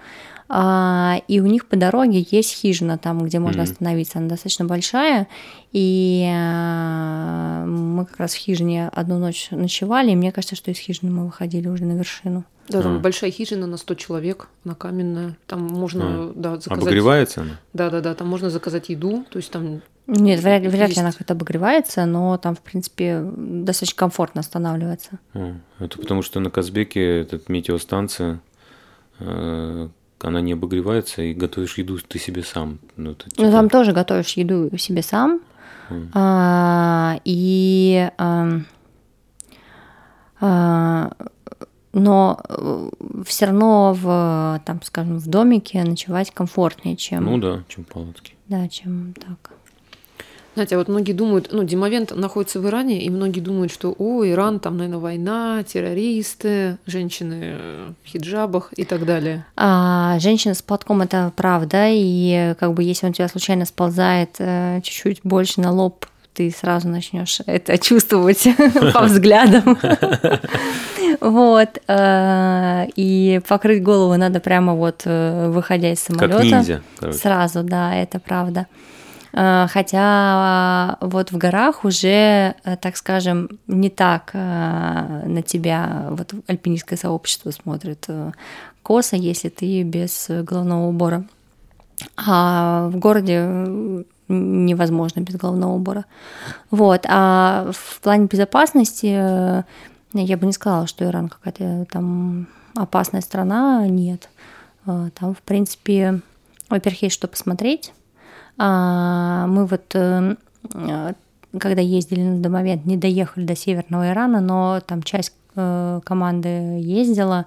[0.53, 3.71] А, и у них по дороге есть хижина там, где можно Мгм.
[3.71, 4.19] остановиться.
[4.19, 5.29] Она достаточно большая.
[5.71, 10.11] И а, мы как раз в хижине одну ночь ночевали.
[10.11, 12.45] И мне кажется, что из хижины мы выходили уже на вершину.
[12.69, 12.99] Да, там А.
[12.99, 15.37] большая хижина на 100 человек, она каменная.
[15.47, 16.83] Там можно, да, заказать...
[16.83, 17.51] Обогревается она?
[17.73, 20.97] Да, да, да, там можно заказать еду, то есть там Нет, вряд, вряд Есть.
[20.97, 25.19] ли она как-то обогревается, но там, в принципе, достаточно комфортно останавливаться.
[25.35, 28.41] А, Это потому что на Казбеке этот метеостанция,
[29.19, 29.89] э,
[30.24, 32.78] она не обогревается, и готовишь еду ты себе сам.
[32.96, 35.40] Ну, Ну, типа- там тоже готовишь еду себе сам.
[35.88, 36.11] Мгм.
[36.14, 38.64] А, и ам,
[40.40, 41.11] а,
[41.92, 42.40] но
[43.26, 48.35] все равно в там, скажем, в домике ночевать комфортнее, чем Ну да, чем палатки.
[48.48, 49.52] да, чем так.
[50.55, 54.25] Знаете, а вот многие думают, ну, Димовент находится в Иране, и многие думают, что, о,
[54.25, 57.57] Иран, там, наверное, война, террористы, женщины
[58.05, 59.47] в хиджабах и так далее.
[59.57, 64.37] А женщина с платком это правда, и как бы если он у тебя случайно сползает
[64.39, 68.47] э, чуть-чуть больше на лоб, ты сразу начнешь это чувствовать
[68.95, 69.79] по взглядам.
[71.21, 71.69] Вот.
[71.87, 76.63] э, И покрыть голову надо прямо вот э, выходя из самолета.
[77.13, 78.67] Сразу, да, это правда.
[79.33, 86.09] Э, Хотя э, вот в горах уже, э, так скажем, не так э, на тебя
[86.11, 88.07] вот альпинистское сообщество смотрит
[88.83, 91.25] косо, если ты без головного убора.
[92.16, 93.47] А в городе
[94.29, 96.05] невозможно без головного убора.
[96.71, 97.05] Вот.
[97.09, 103.87] А в плане безопасности я бы не сказала, что Иран какая-то там опасная страна.
[103.87, 104.31] Нет.
[104.87, 106.21] Там, в принципе,
[106.71, 107.93] во-первых, есть что посмотреть.
[108.62, 110.37] А, Мы вот э,
[111.59, 117.46] когда ездили на домовент, не доехали до Северного Ирана, но там часть э, команды ездила,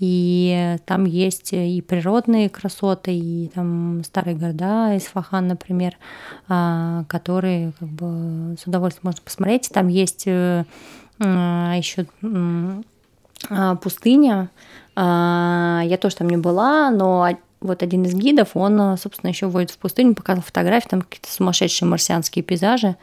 [0.00, 5.96] И там есть и природные красоты, и там старые города, Исфахан, например,
[6.48, 9.70] а, которые как бы с удовольствием можно посмотреть.
[9.72, 10.64] Там есть э,
[11.20, 12.06] еще
[13.48, 14.50] а, пустыня.
[14.96, 17.28] Я тоже там не была, но
[17.60, 21.88] вот один из гидов, он, собственно, еще вводит в пустыню, показывал фотографии, там какие-то сумасшедшие
[21.88, 22.96] марсианские пейзажи.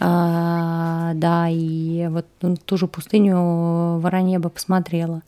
[0.00, 5.22] А, да, и вот ну, ту же пустыню Воронеба посмотрела.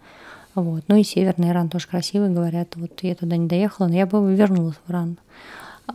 [0.54, 0.84] Вот.
[0.88, 2.74] Ну и Северный Иран тоже красивый, говорят.
[2.76, 5.18] Вот я туда не доехала, но я бы вернулась в Иран.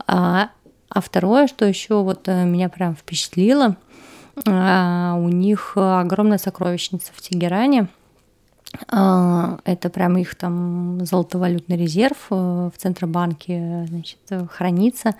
[0.06, 0.50] А,
[0.88, 3.76] а второе, что еще вот э, меня прям впечатлило,
[4.46, 7.88] а, у них огромная сокровищница в Тегеране.
[8.88, 14.18] А, это прям их там золотовалютный резерв э, в Центробанке значит,
[14.50, 15.14] хранится.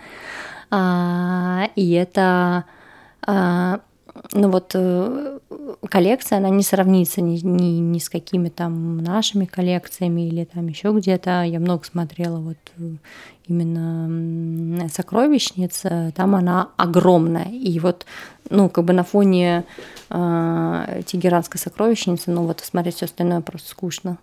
[0.71, 2.65] А, и это
[4.33, 5.39] ну вот э,
[5.89, 10.93] коллекция, она не сравнится ни, ни, ни с какими там нашими коллекциями или там еще
[10.93, 11.43] где-то.
[11.43, 12.97] Я много смотрела вот э,
[13.47, 15.83] именно сокровищниц,
[16.15, 17.51] там она огромная.
[17.51, 18.07] И вот,
[18.51, 19.65] ну, как бы на фоне
[20.11, 24.19] э, Тегеранской сокровищницы, ну вот смотреть все остальное просто скучно.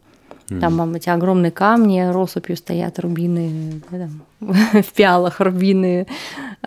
[0.60, 4.22] Там эти огромные камни россыпью стоят, рубины, да, там,
[4.82, 6.08] в пиалах рубины,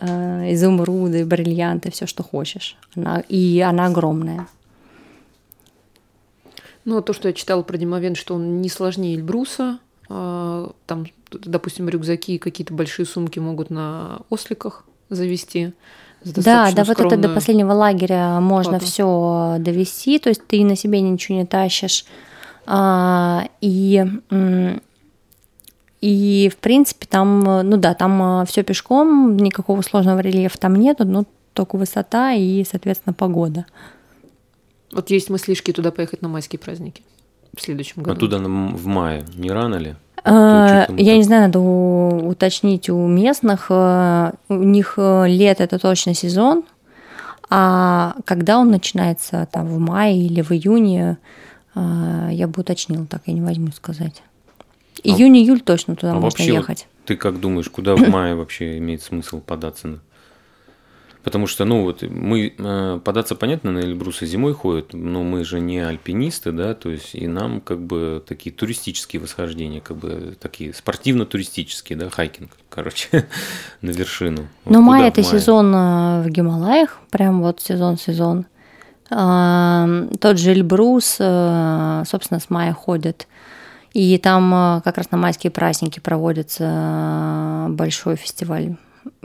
[0.01, 2.77] э, изумруды, бриллианты, все, что хочешь.
[2.97, 4.47] Она, и она огромная.
[6.85, 9.79] Ну, то, что я читала про Димовен, что он не сложнее Эльбруса.
[10.09, 15.73] Э, там, допустим, рюкзаки и какие-то большие сумки могут на осликах завести.
[16.25, 21.03] Да, да, вот это до последнего лагеря можно все довести, то есть ты на себе
[21.03, 22.07] ничего не тащишь
[22.67, 24.05] и
[26.07, 31.07] и, в принципе, там, ну да, там э, все пешком, никакого сложного рельефа там нету,
[31.07, 31.25] ну,
[31.55, 33.65] только высота и, соответственно, погода.
[34.93, 37.03] Вот есть мыслишки туда поехать на майские праздники
[37.57, 38.19] в следующем году.
[38.19, 39.95] А туда в мае не рано ли?
[40.25, 43.69] А, я не знаю, надо уточнить у местных.
[43.71, 46.65] Э, у них э, лето это точно сезон,
[47.49, 51.17] а когда он начинается, там в мае или в июне, а,
[51.75, 54.23] я бы уточнила, так я не возьму сказать.
[55.03, 56.87] А Июнь-июль точно туда а можно вообще ехать.
[56.99, 59.89] Вот ты как думаешь, куда в мае вообще имеет смысл податься?
[59.89, 60.01] На?
[61.25, 65.59] Потому что, ну, вот мы э, податься, понятно, на Эльбрусы зимой ходят, но мы же
[65.59, 70.75] не альпинисты, да, то есть и нам как бы такие туристические восхождения, как бы такие
[70.75, 73.27] спортивно-туристические, да, хайкинг, короче,
[73.81, 74.49] на вершину.
[74.67, 78.45] Ну, вот май– это сезон э, в Гималаях, прям вот сезон-сезон.
[79.15, 83.29] Тот же Эльбрус, э, собственно, с мая ходит.
[83.93, 88.77] И там э, как раз на майские праздники проводится э, большой фестиваль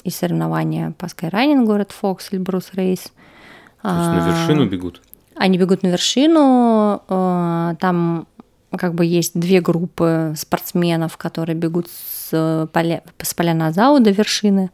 [0.03, 3.11] и соревнования по скайранинг город Фокс, Эльбрус Рейс.
[3.81, 5.01] То есть на вершину бегут?
[5.35, 8.27] Они бегут на вершину, там
[8.75, 14.69] как бы есть две группы спортсменов, которые бегут с, поля, с поля Зау до вершины.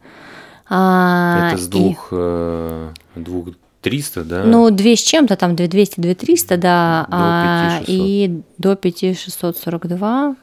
[0.68, 2.88] А, Это с двух, и...
[3.14, 3.46] двух
[3.86, 4.42] 300, да?
[4.42, 7.06] Ну, 2 с чем-то, там 2200, 2300, да.
[7.08, 7.14] До 5600.
[7.16, 10.36] А, и до 5642.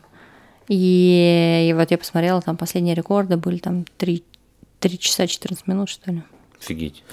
[0.69, 4.23] И, и вот я посмотрела, там последние рекорды были там 3,
[4.79, 6.23] 3 часа 14 минут, что ли.
[6.57, 7.03] Офигеть.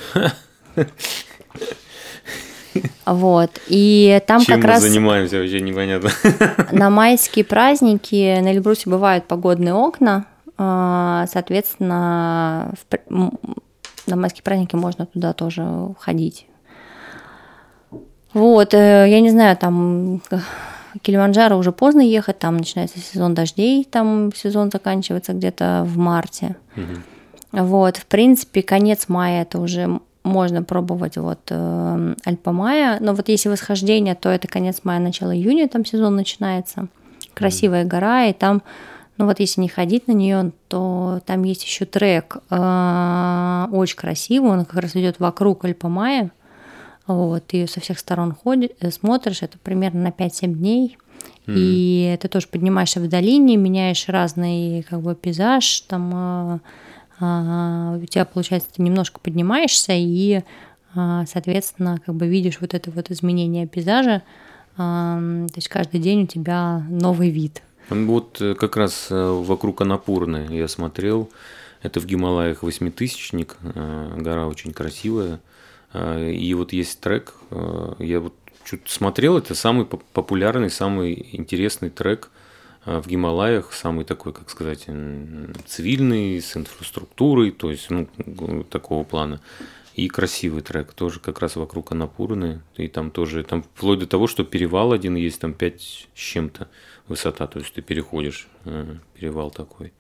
[3.04, 3.50] Вот.
[3.66, 4.82] И там Чем как раз...
[4.82, 6.10] занимаемся, вообще непонятно.
[6.70, 10.26] На майские праздники на Эльбрусе бывают погодные окна.
[10.56, 12.72] А, соответственно,
[14.10, 16.46] на майские праздники можно туда тоже ходить.
[18.32, 20.22] Вот, э, я не знаю, там
[21.02, 26.56] Килиманджаро уже поздно ехать, там начинается сезон дождей, там сезон заканчивается где-то в марте.
[26.76, 27.64] Угу.
[27.64, 33.48] Вот, в принципе, конец мая это уже можно пробовать вот э, Альпа-Мая, но вот если
[33.48, 36.88] восхождение, то это конец мая, начало июня, там сезон начинается.
[37.34, 37.88] Красивая mm.
[37.88, 38.62] гора, и там
[39.20, 44.50] ну вот если не ходить на нее, то там есть еще трек, э, очень красивый,
[44.50, 46.30] он как раз идет вокруг Альпамая.
[47.06, 50.96] Вот, ты со всех сторон ходишь, э, смотришь, это примерно на 5-7 дней.
[51.46, 56.60] И ты тоже поднимаешься в долине, меняешь разный как бы пейзаж, там
[57.20, 60.40] э, у тебя получается ты немножко поднимаешься и
[60.94, 64.22] соответственно как бы видишь вот это вот изменение пейзажа,
[64.76, 67.62] то есть каждый день у тебя новый вид.
[67.90, 71.28] Вот э, как раз э, вокруг Анапурны я смотрел.
[71.82, 75.40] Это в Гималаях восьмитысячник, э, гора очень красивая.
[75.92, 77.34] И вот есть трек,
[77.98, 78.34] я вот
[78.64, 82.30] чуть смотрел, это самый популярный, самый интересный трек
[82.86, 84.86] в Гималаях, самый такой, как сказать,
[85.66, 88.06] цивильный, с инфраструктурой, то есть ну,
[88.70, 89.40] такого плана.
[89.96, 92.62] И красивый трек, тоже как раз вокруг Анапурны.
[92.76, 96.68] И там тоже, там вплоть до того, что перевал один есть, там 5 с чем-то
[97.10, 97.46] высота.
[97.46, 99.92] То есть ты переходишь э, перевал такой.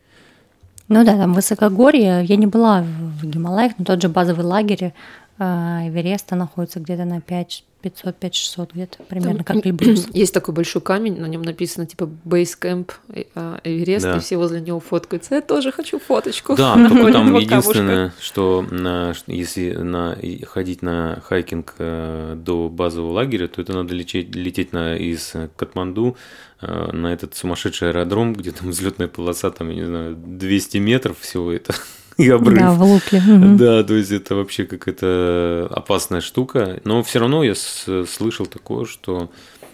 [0.88, 2.24] Ну да, там высокогорье.
[2.24, 4.92] Я не была в Гималаях, но тот же базовый лагерь
[5.38, 5.44] э,
[5.88, 10.08] Эвереста находится где-то на 5 500, 500 где-то примерно, Там как Эльбрус.
[10.12, 13.24] Есть такой большой камень, на нем написано типа Base Camp э,
[13.64, 14.16] Эверест, Да.
[14.16, 15.34] и все возле него фоткаются.
[15.34, 16.56] Я тоже хочу фоточку.
[16.56, 20.16] Да, только там единственное, что на, если на,
[20.46, 26.16] ходить на хайкинг э, до базового лагеря, то это надо лететь, лететь на, из Катманду
[26.60, 31.18] э, на этот сумасшедший аэродром, где там взлетная полоса, там, я не знаю, 200 метров
[31.20, 31.74] всего это
[32.20, 32.58] и обрыв.
[32.58, 33.56] Да, в мгм.
[33.56, 36.80] Да, то есть это вообще какая-то опасная штука.
[36.84, 39.30] Но все равно я слышал такое, что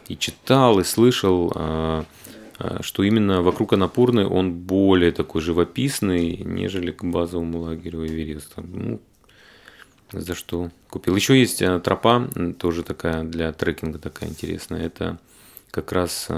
[0.09, 2.05] и читал, и слышал, а,
[2.59, 8.63] а, что именно вокруг Анапурны он более такой живописный, нежели к базовому лагерю Эвереста.
[8.63, 9.01] Ну,
[10.13, 11.17] за что купил.
[11.17, 12.29] Еще есть а, тропа,
[12.59, 14.87] тоже такая для трекинга такая интересная.
[14.87, 15.19] Это
[15.71, 16.29] как раз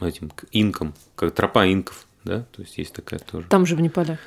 [0.00, 3.48] этим к инкам, как тропа инков, да, то есть есть такая тоже.
[3.48, 4.18] Там же в Непале.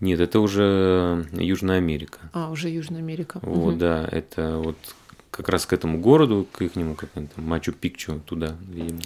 [0.00, 2.18] Нет, это уже Южная Америка.
[2.32, 3.40] А, уже Южная Америка.
[3.42, 3.78] Вот, Мгм.
[3.78, 4.76] да, это вот
[5.32, 9.00] как раз к этому городу, к их нему, как там, Мачу-Пикчу, туда, видимо.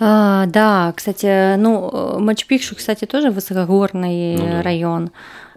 [0.00, 4.62] А, да, кстати, ну, э, Мачу-Пикчу, кстати, тоже высокогорный Ну да.
[4.62, 5.10] район.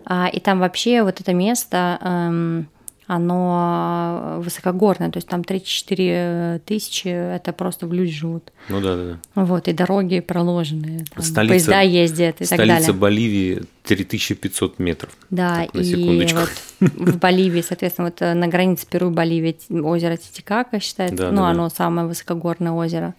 [0.06, 2.68] А, и там вообще вот это место, эм,
[3.08, 8.52] оно высокогорное, то есть там 3-4 тысячи, это просто в люди живут.
[8.70, 9.04] Ну да, да,
[9.36, 9.44] да.
[9.44, 12.94] Вот, и дороги проложены, там Столица- поезда ездят и так Столица далее.
[12.94, 15.12] Боливии 3500 метров.
[15.30, 16.50] Да, Так, на и вот
[16.82, 21.38] в Боливии, соответственно, вот э, на границе Перу и Боливии озеро Титикака считается, Да, ну,
[21.38, 21.50] да, да.
[21.50, 23.14] оно самое высокогорное озеро.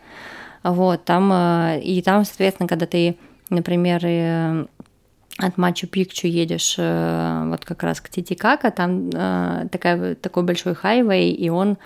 [0.65, 3.17] Вот, там, э, и там, соответственно, когда ты,
[3.51, 4.67] например, э,
[5.39, 11.31] от Мачу-Пикчу едешь э, вот как раз к Титикака, там э, такая, такой большой хайвей,
[11.33, 11.77] и он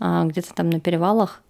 [0.00, 1.42] э, где-то там на перевалах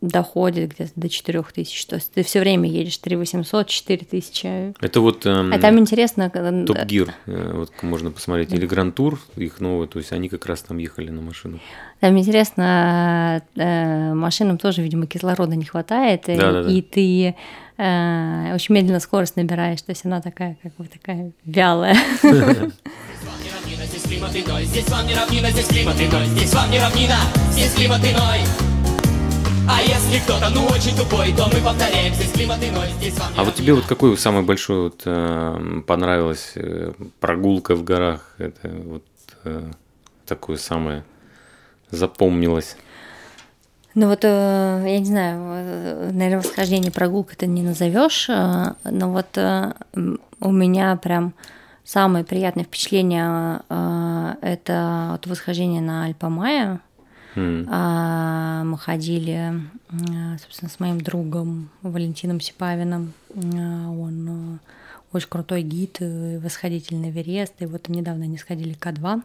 [0.00, 1.86] доходит где-то до 4000.
[1.86, 4.74] То есть ты все время едешь 3800, 4000.
[4.80, 6.28] Это вот эм, А там интересно,
[6.66, 10.62] Топ Гир, вот можно посмотреть, или Гранд Тур, их новый, то есть они как раз
[10.62, 11.58] там ехали на машину.
[12.00, 16.70] там интересно, машинам тоже, видимо, кислорода не хватает, и- Да-да-да.
[16.70, 17.34] и ты
[17.76, 21.96] очень медленно скорость набираешь, то есть она такая, как бы такая вялая.
[24.64, 26.26] Здесь вам не равнина, здесь климат иной.
[26.26, 27.16] Здесь вам не равнина,
[27.52, 28.40] здесь климат иной.
[29.68, 33.44] А если кто-то ну очень тупой, то мы повторяем, здесь климат иной, здесь вам А
[33.44, 38.34] вот тебе вот какой самый большой вот э, понравилась э, прогулка в горах?
[38.38, 39.04] Это вот
[39.44, 39.70] э,
[40.26, 41.04] такое самое
[41.90, 42.76] запомнилось.
[43.94, 49.12] Ну вот, э, я не знаю, э, наверное, восхождение прогулка ты не назовешь, э, но
[49.12, 49.38] вот
[50.40, 51.32] у меня прям
[51.84, 53.60] самое приятное впечатление
[54.40, 56.80] это вот восхождение на Альпа-Майя.
[57.36, 57.68] М.
[57.70, 59.60] А, Мы ходили,
[60.38, 63.12] собственно, с моим другом Валентином Сипавиным.
[63.34, 64.60] Он
[65.12, 67.54] очень крутой гид, восходитель на Эверест.
[67.60, 69.22] И вот недавно они сходили к К2.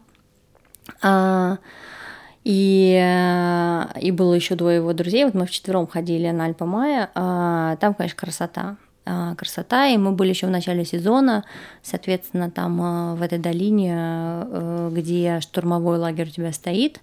[2.51, 5.23] И, э, и было еще двое его друзей.
[5.25, 7.11] Вот мы вчетвером ходили на Альпа Майя.
[7.13, 8.77] А, Там, конечно, красота.
[9.05, 11.43] А, Красота, и мы были еще в начале сезона,
[11.83, 17.01] соответственно, там э, в этой долине, э, где штурмовой лагерь у тебя стоит,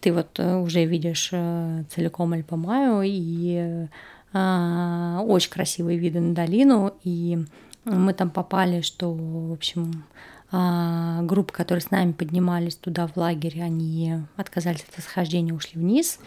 [0.00, 3.86] ты вот уже видишь целиком Альпамаю, и
[4.32, 7.38] а, очень красивые виды на долину, и
[7.84, 10.04] мы там попали, что, в общем,
[10.52, 16.18] а, группы, которые с нами поднимались туда в лагерь, они отказались от восхождения, ушли вниз,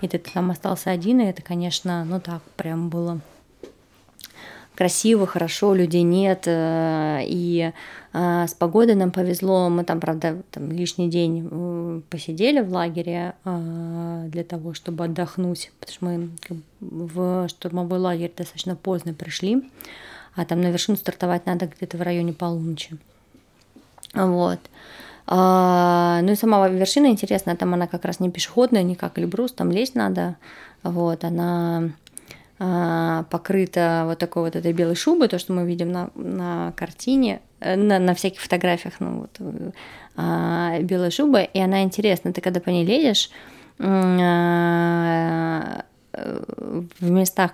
[0.00, 3.20] и ты там остался один, и это, конечно, ну так, прям было
[4.76, 7.72] красиво, хорошо, людей нет, э, и
[8.12, 13.34] э, с погодой нам повезло, мы там, правда, там лишний день э, посидели в лагере
[13.44, 16.30] для того, чтобы отдохнуть, потому что мы
[16.80, 19.68] в штурмовой лагерь достаточно поздно пришли,
[20.34, 22.98] а там на вершину стартовать надо где-то в районе полуночи.
[24.16, 24.58] Вот.
[25.28, 29.52] А, ну и сама вершина интересная, там она как раз не пешеходная, не как Эльбрус,
[29.52, 30.36] там лезть надо.
[30.82, 31.90] Вот, она
[32.58, 37.40] а, покрыта вот такой вот этой белой шубой, то, что мы видим на, на картине,
[37.60, 39.72] э, на, на всяких фотографиях, ну вот,
[40.16, 43.30] а, белая шуба, и она интересна, ты когда по ней лезешь,
[43.78, 47.50] а, в местах,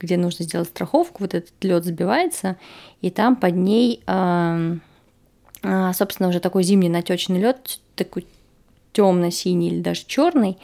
[0.00, 2.56] где нужно сделать страховку, вот этот лед сбивается,
[3.02, 4.02] и там под ней,
[5.92, 8.26] собственно, уже такой зимний натечный лед, такой
[8.92, 10.58] темно-синий или даже черный.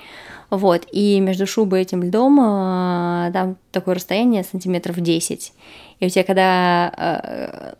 [0.50, 5.52] Вот, и между шубой и этим льдом а, там такое расстояние сантиметров 10.
[6.00, 7.74] И у тебя, когда а,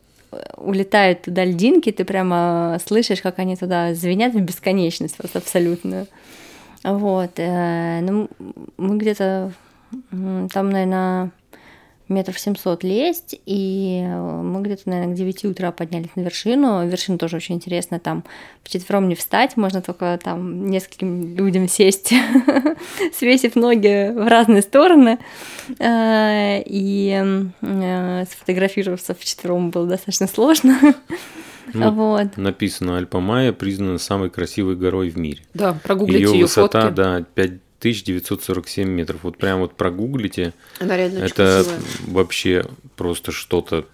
[0.56, 6.06] улетают туда льдинки, ты прямо слышишь, как они туда звенят в бесконечность просто абсолютную.
[6.82, 7.32] Вот.
[7.36, 8.28] э, Ну,
[8.76, 9.52] мы где-то
[10.10, 11.30] там, наверное,
[12.12, 16.86] метров 700 лезть, и мы где-то, наверное, к 9 утра поднялись на вершину.
[16.86, 18.24] Вершина тоже очень интересная, там
[18.62, 22.12] вчетвером не встать, можно только там нескольким людям сесть,
[23.18, 25.18] свесив ноги в разные стороны,
[25.78, 30.78] Э, и э, сфотографироваться вчетвером было достаточно сложно.
[31.72, 32.36] Ну, Вот.
[32.36, 35.42] Написано, Альпа Майя признана самой красивой горой в мире.
[35.54, 36.94] Да, прогуглите Ее ее высота, фотки.
[36.94, 37.24] да,
[37.83, 39.20] 5947 метров.
[39.24, 40.53] Вот прям вот прогуглите.
[40.80, 41.80] Она реально Это красивая.
[42.07, 42.64] вообще
[42.97, 43.87] просто что-то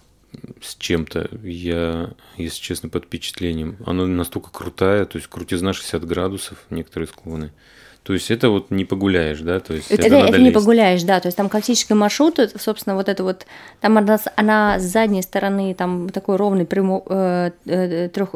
[0.62, 1.30] с чем-то.
[1.43, 3.76] Я, если честно, под впечатлением.
[3.86, 7.51] Она настолько крутая, то есть крутизна 60 градусов, некоторые склоны.
[8.03, 9.61] То есть это вот не погуляешь, да?
[9.61, 13.07] То есть Это, это, это не погуляешь, да, то есть там классический маршрут, собственно, вот
[13.09, 13.45] это вот,
[13.80, 18.34] там она, с- она с задней стороны там такой ровный прямо, э, э, трех,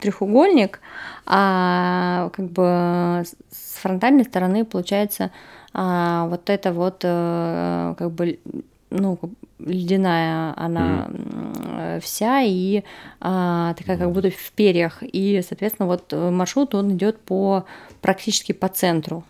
[0.00, 0.80] треугольник,
[1.26, 5.30] а как бы с фронтальной стороны получается
[5.72, 8.38] а, вот это вот э, как бы
[8.90, 9.18] ну
[9.60, 12.82] ледяная она м, вся и
[13.20, 17.66] а, такая как будто в перьях и соответственно вот э, маршрут он идет по
[18.00, 19.24] практически по центру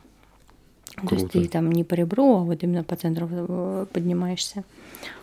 [1.08, 1.40] то есть Круто.
[1.40, 4.64] ты там не по ребру, а вот именно по центру э, поднимаешься.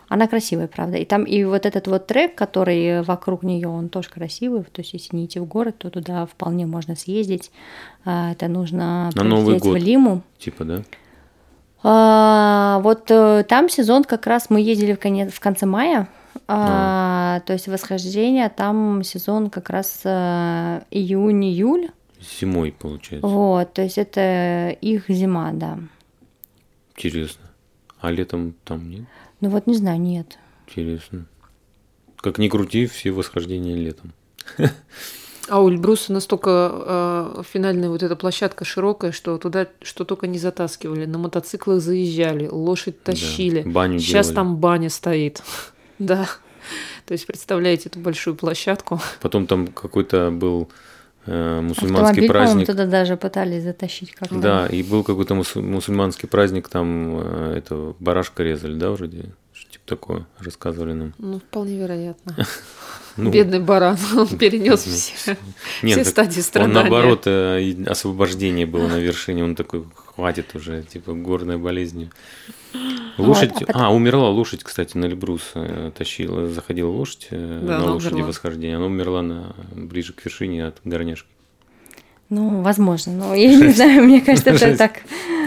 [0.10, 0.98] Она красивая, правда.
[0.98, 4.64] И там и вот этот вот трек, который вокруг нее, он тоже красивый.
[4.64, 7.52] То есть если не идти в город, то туда вполне можно съездить.
[8.06, 9.82] А, Это нужно На Новый прилететь в год.
[9.82, 10.22] Лиму.
[10.40, 10.84] Типа, да?
[11.84, 16.08] А, вот э, там сезон как раз мы ездили в, конец, в конце мая.
[16.48, 21.90] А, То есть восхождение, там сезон как раз э, июнь-июль.
[22.40, 23.28] Зимой, получается.
[23.28, 25.78] Вот, то есть это их зима, да.
[26.96, 27.44] Интересно.
[28.00, 29.06] А летом там нет?
[29.42, 30.38] Ну вот не знаю, нет.
[30.68, 31.26] Интересно.
[32.18, 34.14] Как ни крути, все восхождения летом.
[35.50, 36.72] А у Эльбруса настолько
[37.38, 41.06] э, финальная вот эта площадка широкая, что туда что только не затаскивали.
[41.06, 43.62] На мотоциклах заезжали, лошадь тащили.
[43.62, 44.36] баню Сейчас делали.
[44.36, 45.42] там баня стоит.
[46.00, 46.28] Да.
[47.08, 49.00] То есть представляете эту большую площадку.
[49.22, 50.70] Потом там какой-то был
[51.28, 52.68] мусульманский Автомобиль, праздник.
[52.68, 54.36] туда даже пытались затащить как-то.
[54.40, 59.32] Да, и был какой-то мусу- мусульманский праздник, там э, этого барашка резали, да, вроде?
[59.54, 61.14] Что типа такое рассказывали нам.
[61.18, 62.36] Ну, вполне вероятно.
[63.20, 65.38] Ну, Бедный баран, он перенес ну, все,
[65.82, 66.74] нет, все так стадии Он страдания.
[66.76, 69.86] наоборот, э, освобождение было на вершине, он такой,
[70.18, 72.10] хватит уже, типа, горная болезнь.
[73.20, 77.78] Лошадь, а потом- а, умерла лошадь, кстати, на Эльбрус э, тащила, заходила лошадь э, Да,
[77.80, 78.30] на лошади умерла.
[78.30, 81.30] восхождения, она умерла на, ближе к вершине от горняшки.
[82.30, 83.14] Ну, возможно.
[83.14, 85.02] Но я не знаю, мне кажется, это так.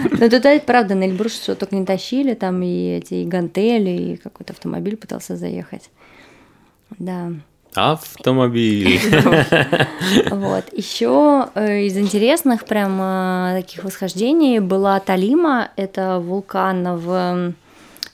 [0.09, 4.15] Но туда, правда, на Эльбрус что только не тащили, там и эти и гантели, и
[4.17, 5.89] какой-то автомобиль пытался заехать.
[6.97, 7.33] Да.
[7.75, 8.99] Автомобиль.
[10.29, 10.65] Вот.
[10.73, 15.69] Еще из интересных прям э, таких восхождений была Толима.
[15.75, 17.53] Это вулкан в,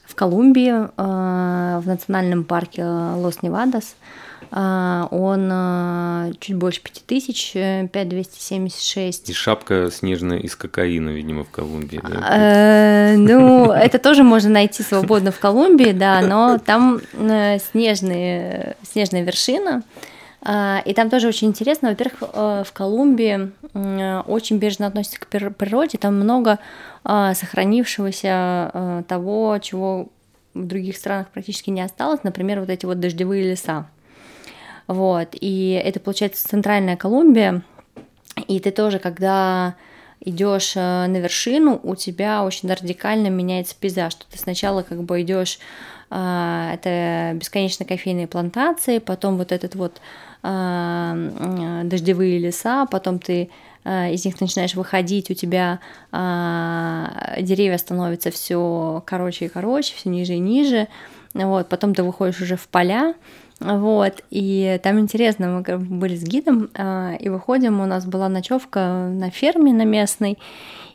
[0.06, 3.96] в Колумбии, э, в национальном парке Лос-Невадас.
[4.50, 9.30] Э, Он э, чуть больше 5000, э, 5276.
[9.30, 12.00] И шапка снежная из кокаина, видимо, в Колумбии.
[12.02, 12.36] да?
[12.36, 19.22] Э, Ну, это тоже можно найти свободно в Колумбии, да, но там э, снежные, снежная
[19.22, 19.82] вершина.
[20.40, 21.90] А, И там тоже очень интересно.
[21.90, 23.50] Во-первых, э, в Колумбии
[24.26, 25.98] очень бережно относятся к природе.
[25.98, 26.58] Там много
[27.04, 30.08] а, сохранившегося э, того, чего
[30.54, 32.20] в других странах практически не осталось.
[32.22, 33.86] Например, вот эти вот дождевые леса.
[34.88, 35.28] Вот.
[35.38, 37.62] И это, получается, центральная Колумбия.
[38.48, 39.76] И ты тоже, когда
[40.20, 44.12] идешь э, на вершину, у тебя очень радикально меняется пейзаж.
[44.12, 45.58] Что ты сначала как бы идешь,
[46.10, 50.00] а, это бесконечно кофейные плантации, потом вот этот вот
[50.42, 53.50] м, дождевые леса, потом ты
[53.84, 55.80] из них начинаешь выходить, у тебя
[56.12, 60.88] деревья становятся все короче и короче, все ниже и ниже.
[61.34, 63.14] Вот, потом ты выходишь уже в поля,
[63.60, 69.08] вот, и там интересно, мы были с гидом, а, и выходим, у нас была ночевка
[69.10, 70.38] на ферме на местной,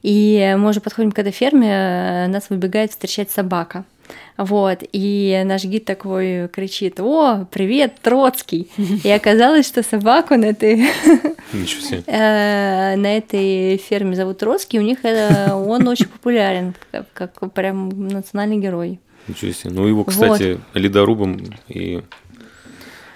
[0.01, 3.85] и мы уже подходим к этой ферме, э, нас выбегает встречать собака.
[4.37, 8.69] Вот, и наш гид такой кричит, о, привет, Троцкий.
[9.03, 10.83] И оказалось, что собаку на этой,
[12.07, 16.73] э, на этой ферме зовут Троцкий, у них э, он очень популярен,
[17.13, 18.99] как, прям национальный герой.
[19.27, 19.71] Ничего себе.
[19.71, 21.39] Ну, его, кстати, ледорубом
[21.69, 22.01] и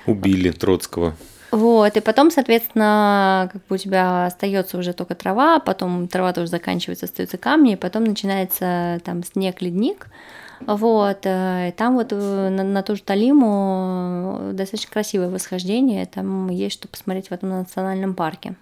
[0.08, 1.16] убили Троцкого.
[1.52, 6.50] Вот, и потом, соответственно, как бы у тебя остается уже только трава, потом трава тоже
[6.50, 10.08] заканчивается, остаются камни, и потом начинается там снег, ледник.
[10.60, 16.50] Вот, э, и там вот э, на, на ту же Талиму достаточно красивое восхождение, там
[16.50, 18.56] есть что посмотреть в этом национальном парке.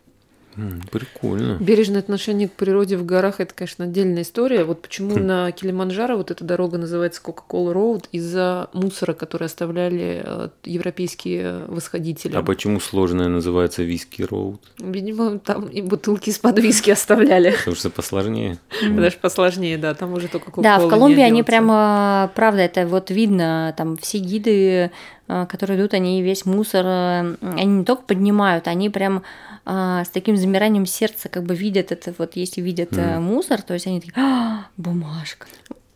[0.91, 1.57] Прикольно.
[1.59, 4.63] Бережное отношение к природе в горах это, конечно, отдельная история.
[4.63, 10.49] Вот почему на Килиманджаро вот эта дорога называется Coca-Cola Road из-за мусора, который оставляли э,
[10.63, 12.35] европейские восходители.
[12.35, 14.61] А почему сложная называется виски роуд?
[14.79, 17.51] Видимо, там и бутылки из-под виски оставляли.
[17.51, 18.57] Потому что посложнее.
[18.89, 23.73] Даже посложнее, да, там уже только Да, в Колумбии они прямо, правда, это вот видно,
[23.77, 24.91] там все гиды,
[25.27, 29.23] э, которые идут, они весь мусор, э, они не только поднимают, они прям
[29.65, 33.73] а, с таким замиранием сердца как бы видят это, вот если видят э, мусор, то
[33.73, 35.47] есть они такие, «А, бумажка.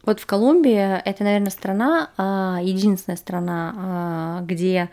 [0.04, 4.90] Вот в Колумбии это, наверное, страна, а, единственная страна, а, где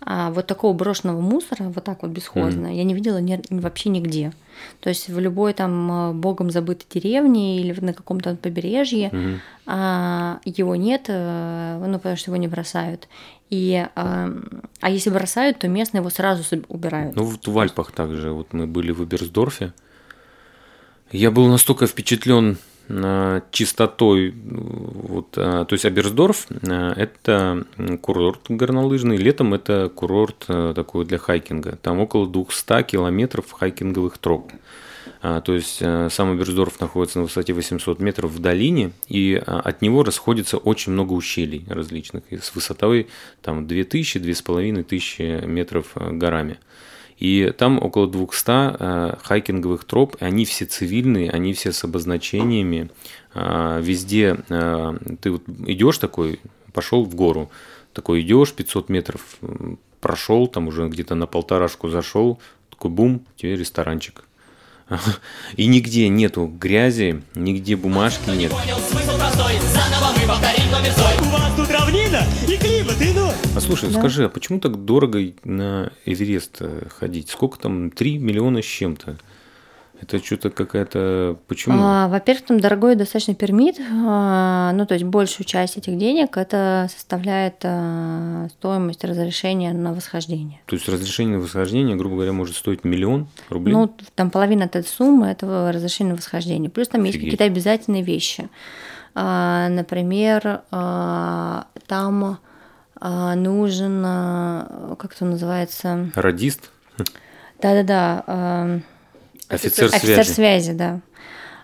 [0.00, 4.32] а, вот такого брошенного мусора, вот так вот бесхозно, я не видела ни- вообще нигде.
[4.80, 10.76] То есть в любой там а, богом забытой деревне или на каком-то побережье а, его
[10.76, 13.08] нет, э, ну потому что его не бросают.
[13.50, 14.30] И, а,
[14.80, 17.16] а если бросают, то местные его сразу убирают.
[17.16, 18.30] Ну, вот в Альпах также.
[18.32, 19.72] Вот мы были в Эберсдорфе.
[21.10, 22.56] Я был настолько впечатлен э,
[23.50, 24.34] чистотой.
[24.34, 27.66] Вот, э, то есть Аберсдорф э,– это
[28.00, 29.18] курорт горнолыжный.
[29.18, 31.76] Летом это курорт э, такой для хайкинга.
[31.76, 34.52] Там около 200 километров хайкинговых троп.
[35.20, 39.82] А, То есть сам Аберсдорф находится на высоте 800 метров в долине, и а, от
[39.82, 43.08] него расходится очень много ущелий различных, с высотой
[43.42, 46.58] там 2000-2500 метров горами.
[47.18, 52.90] И там около 200 э, хайкинговых троп, и они все цивильные, они все с обозначениями.
[53.34, 56.38] А, Везде э, ты вот идешь такой,
[56.72, 57.50] пошел в гору,
[57.92, 59.38] такой идешь 500 метров,
[60.00, 62.40] прошел, там уже где-то на полторашку зашел,
[62.70, 64.24] такой бум, тебе ресторанчик.
[65.56, 68.52] И нигде нету грязи, нигде бумажки нет.
[68.52, 70.92] Понял смысл простой, заново мы повторим номер.
[71.20, 73.17] У вас тут равнина и климат иной.
[73.58, 77.28] А слушай, скажи, а почему так дорого на Эверест э, ходить?
[77.28, 77.90] Сколько там?
[77.90, 79.16] 3 миллиона с чем-то.
[80.00, 81.36] Это что-то какая-то...
[81.48, 81.76] Почему?
[81.80, 86.88] А, во-первых, там дорогой достаточно пермит, а, ну то есть большую часть этих денег это
[86.88, 90.60] составляет а, стоимость разрешения на восхождение.
[90.66, 93.72] То есть разрешение на восхождение, грубо говоря, может стоить миллион рублей?
[93.72, 96.70] Ну, там половина этой суммы этого разрешения на восхождение.
[96.70, 97.32] Плюс там есть Офигеть.
[97.32, 98.48] какие-то обязательные вещи.
[99.16, 102.38] А, например, а, там
[103.00, 106.10] нужен, а, как это называется?
[106.14, 106.70] Радист?
[107.60, 108.24] Да-да-да.
[108.26, 108.80] а,
[109.48, 110.32] Офицер, Офицер связи.
[110.32, 111.00] связи, да.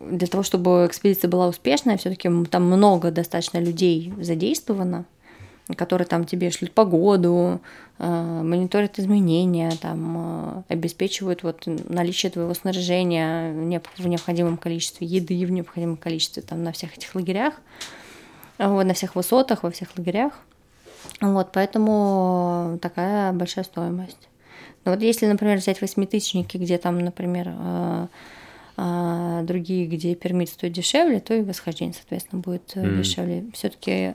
[0.00, 5.06] для того, чтобы экспедиция была успешная, все-таки там много достаточно людей задействовано,
[5.76, 7.60] которые там тебе шлют погоду,
[7.98, 13.52] э, мониторят изменения, там, э, обеспечивают вот наличие твоего снаряжения
[13.96, 17.54] в необходимом количестве, еды в необходимом количестве там, на всех этих лагерях,
[18.58, 20.34] вот, на всех высотах, во всех лагерях.
[21.20, 24.28] Вот, поэтому такая большая стоимость.
[24.84, 28.06] Но вот если, например, взять восьмитысячники, где там, например, э,
[28.78, 33.44] э, другие, где пермит стоит дешевле, то и восхождение, соответственно, будет э, дешевле.
[33.54, 34.14] Все-таки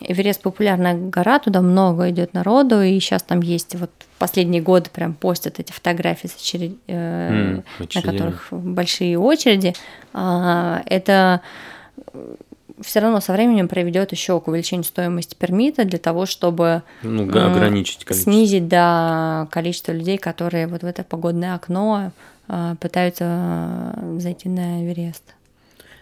[0.00, 3.90] Эверест популярная гора, туда много идет народу, и сейчас там есть вот
[4.20, 7.62] последние годы прям постят эти фотографии, с очеред- э, М, на
[8.12, 9.74] которых большие очереди.
[10.12, 11.40] А, Это
[12.82, 17.28] все равно со временем приведет еще к увеличению стоимости пермита для того, чтобы Ну, м,
[17.30, 18.32] ограничить количество.
[18.32, 22.12] снизить до количество людей, которые вот в это погодное окно
[22.48, 23.24] э, пытаются
[23.96, 25.22] э, зайти на Эверест.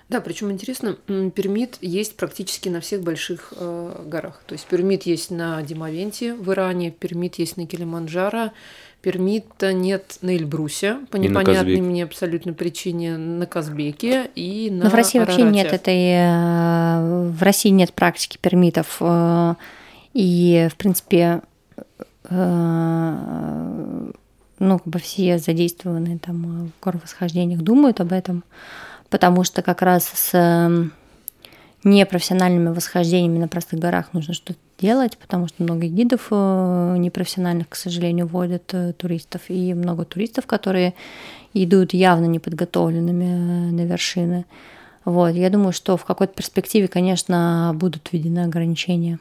[0.08, 0.92] Да, причем интересно,
[1.34, 4.40] пермит есть практически на всех больших э, горах.
[4.46, 8.52] То есть пермит есть на Димовенте в Иране, пермит есть на Килиманджаро,
[9.06, 14.90] Пермита нет на Эльбрусе по И непонятной мне абсолютно причине на Казбеке и на Но
[14.90, 15.54] в России вообще Арарате.
[15.62, 15.94] нет этой...
[16.10, 18.96] э, В России нет практики пермитов.
[18.98, 19.54] э,
[20.12, 21.40] И, в принципе,
[22.28, 24.10] э,
[24.58, 28.42] ну, как бы все задействованные там в горовосхождениях думают об этом,
[29.08, 30.80] потому что как раз с
[31.86, 37.76] непрофессиональными восхождениями на простых горах нужно что-то делать, потому что много гидов э, непрофессиональных, к
[37.76, 40.94] сожалению, водят э, туристов, и много туристов, которые
[41.54, 44.44] идут явно неподготовленными э, на вершины.
[45.04, 49.20] Вот, я думаю, что в какой-то перспективе, конечно, будут введены ограничения.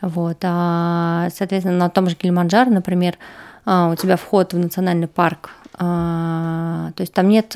[0.00, 3.18] Вот, а, соответственно, на том же Килиманджаро, например,
[3.66, 7.54] а, у тебя вход в национальный парк, а, то есть там нет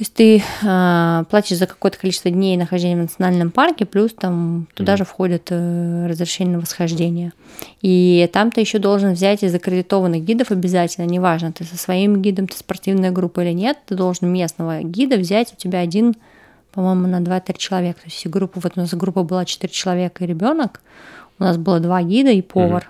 [0.00, 4.66] то есть ты э, платишь за какое-то количество дней нахождения в национальном парке, плюс там
[4.72, 7.34] туда же входит э, разрешение на восхождение.
[7.82, 12.48] И там ты еще должен взять из аккредитованных гидов обязательно, неважно, ты со своим гидом,
[12.48, 16.14] ты спортивная группа или нет, ты должен местного гида взять, у тебя один,
[16.72, 18.00] по-моему, на 2-3 человека.
[18.00, 20.80] То есть группа, вот у нас группа была 4 человека и ребенок,
[21.38, 22.88] у нас было два гида и повар.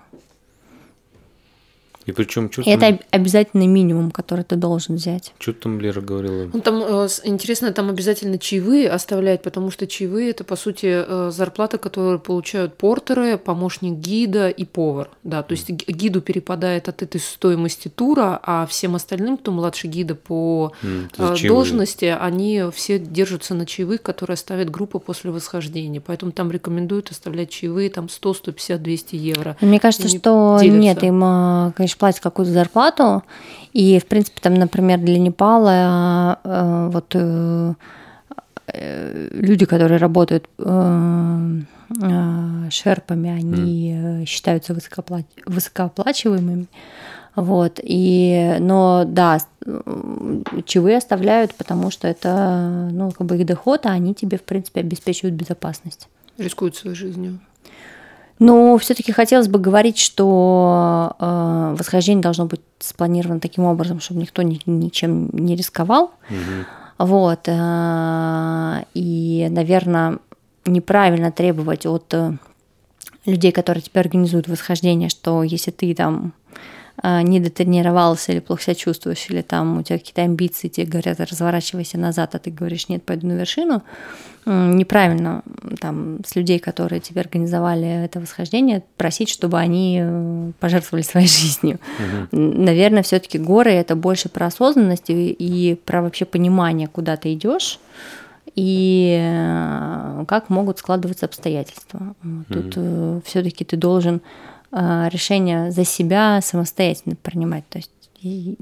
[2.06, 5.32] И причем, что И это об- обязательный минимум, который ты должен взять.
[5.62, 6.48] там Лера говорила?
[6.52, 11.30] Ну, там э, интересно, там обязательно чаевые оставлять, потому что чаевые это по сути э,
[11.30, 15.10] зарплата, которую получают портеры, помощник гида и повар.
[15.24, 19.86] Да, то есть ги- гиду перепадает от этой стоимости тура, а всем остальным, кто младше
[19.86, 21.48] гида по за э, чаевые.
[21.48, 26.00] должности, они все держатся на чаевых, которые ставит группа после восхождения.
[26.04, 29.56] Поэтому там рекомендуют оставлять чаевые там 100, 150, 200 евро.
[29.60, 30.78] Мне кажется, что делятся.
[30.80, 33.22] нет, им, э, конечно, платят какую-то зарплату,
[33.72, 37.74] и, в принципе, там, например, для Непала э, вот э,
[38.66, 41.60] э, люди, которые работают э,
[42.02, 46.66] э, шерпами, они э, считаются высокопла- высокооплачиваемыми.
[47.36, 49.38] Вот, и, но да,
[50.66, 54.80] чаевые оставляют, потому что это, ну, как бы их доход, а они тебе, в принципе,
[54.80, 56.08] обеспечивают безопасность.
[56.38, 57.38] Рискуют своей жизнью.
[58.40, 64.40] Но все-таки хотелось бы говорить, что э, восхождение должно быть спланировано таким образом, чтобы никто
[64.42, 66.10] ни- ничем не рисковал.
[66.98, 67.40] Вот.
[67.46, 70.18] э, и, наверное,
[70.64, 72.32] неправильно требовать от э,
[73.26, 76.32] людей, которые тебе организуют восхождение, что если ты там
[77.02, 81.98] не дотренировался или плохо себя чувствуешь, или там у тебя какие-то амбиции, тебе говорят, разворачивайся
[81.98, 83.82] назад, а ты говоришь, нет, пойду на вершину,
[84.46, 85.42] неправильно
[85.80, 91.78] там с людей, которые тебе организовали это восхождение, просить, чтобы они э, пожертвовали своей жизнью.
[92.32, 97.32] Н- Наверное, все-таки горы это больше про осознанность и, и про вообще понимание, куда ты
[97.34, 97.78] идешь
[98.56, 102.14] и э, как могут складываться обстоятельства.
[102.48, 104.20] Тут все-таки ты должен
[104.72, 107.68] э, решение за себя самостоятельно принимать.
[107.68, 107.90] То есть,
[108.20, 108.56] и,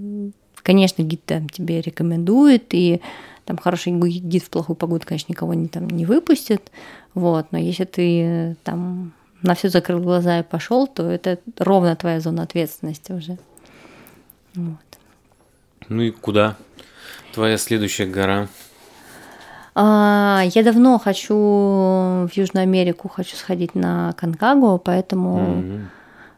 [0.62, 3.00] конечно, гид там тебе рекомендует, и
[3.44, 6.70] там хороший гид в плохую погоду, конечно, никого не, там, не выпустит.
[7.14, 11.96] Вот, но если ты э, там на все закрыл глаза и пошел, то это ровно
[11.96, 13.38] твоя зона ответственности уже.
[14.54, 14.76] Вот.
[15.88, 16.56] Ну и куда?
[17.32, 18.48] Твоя следующая гора.
[19.74, 25.90] А, Я давно хочу в Южную Америку, хочу сходить на Конкагуа, поэтому Мгм.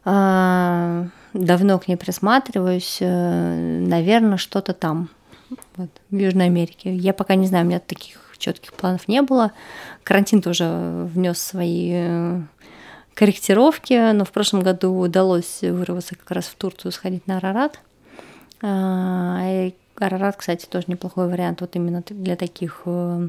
[0.05, 2.98] А, давно к ней присматриваюсь.
[3.01, 5.09] Наверное, что-то там,
[5.76, 6.94] вот, в Южной Америке.
[6.94, 9.53] Я пока не знаю, у меня таких четких планов не было.
[10.03, 12.40] Карантин тоже внес свои э,
[13.14, 17.78] корректировки, но в прошлом году удалось вырваться как раз в Турцию, сходить на Арарат.
[18.62, 23.28] А, Арарат, кстати, тоже неплохой вариант вот именно для таких э,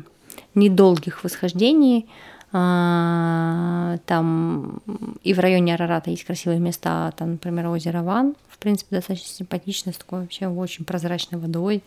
[0.55, 2.07] недолгих восхождений.
[2.53, 4.81] А, Там
[5.23, 9.93] и в районе Арарата есть красивые места, там, например, озеро Ван, в принципе, достаточно симпатичное,
[9.93, 11.81] с такой вообще очень прозрачной водой.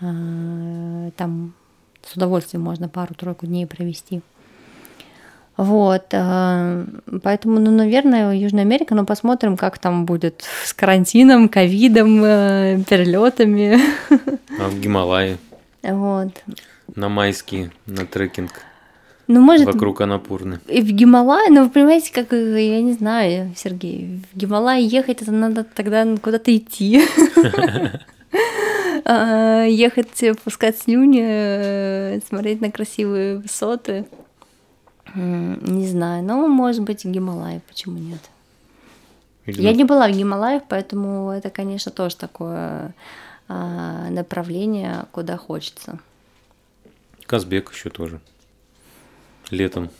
[0.00, 1.54] А, Там
[2.02, 4.20] с удовольствием можно пару-тройку дней провести.
[5.56, 6.84] Вот, а,
[7.22, 13.78] поэтому, ну, наверное, Южная Америка, но посмотрим, как там будет с карантином, ковидом, э, перелетами.
[14.58, 15.36] А в Гималайи?
[15.82, 16.42] Вот.
[16.96, 18.50] На майские, на трекинг
[19.26, 20.60] Ну, может, вокруг Анапурны.
[20.68, 25.32] и в Гималай, ну, вы понимаете, как, я не знаю, Сергей, в Гималай ехать, это
[25.32, 27.02] надо тогда куда-то идти.
[29.06, 34.06] А, Ехать, э, пускать слюни, э, смотреть на красивые высоты.
[35.14, 38.18] Не знаю, но, может быть, Гималай, почему нет?
[39.46, 42.94] Я не была в Гималаях, поэтому это, конечно, тоже такое
[43.46, 45.98] а, направление, куда хочется.
[47.26, 48.20] Казбек еще тоже.
[49.50, 49.90] Летом.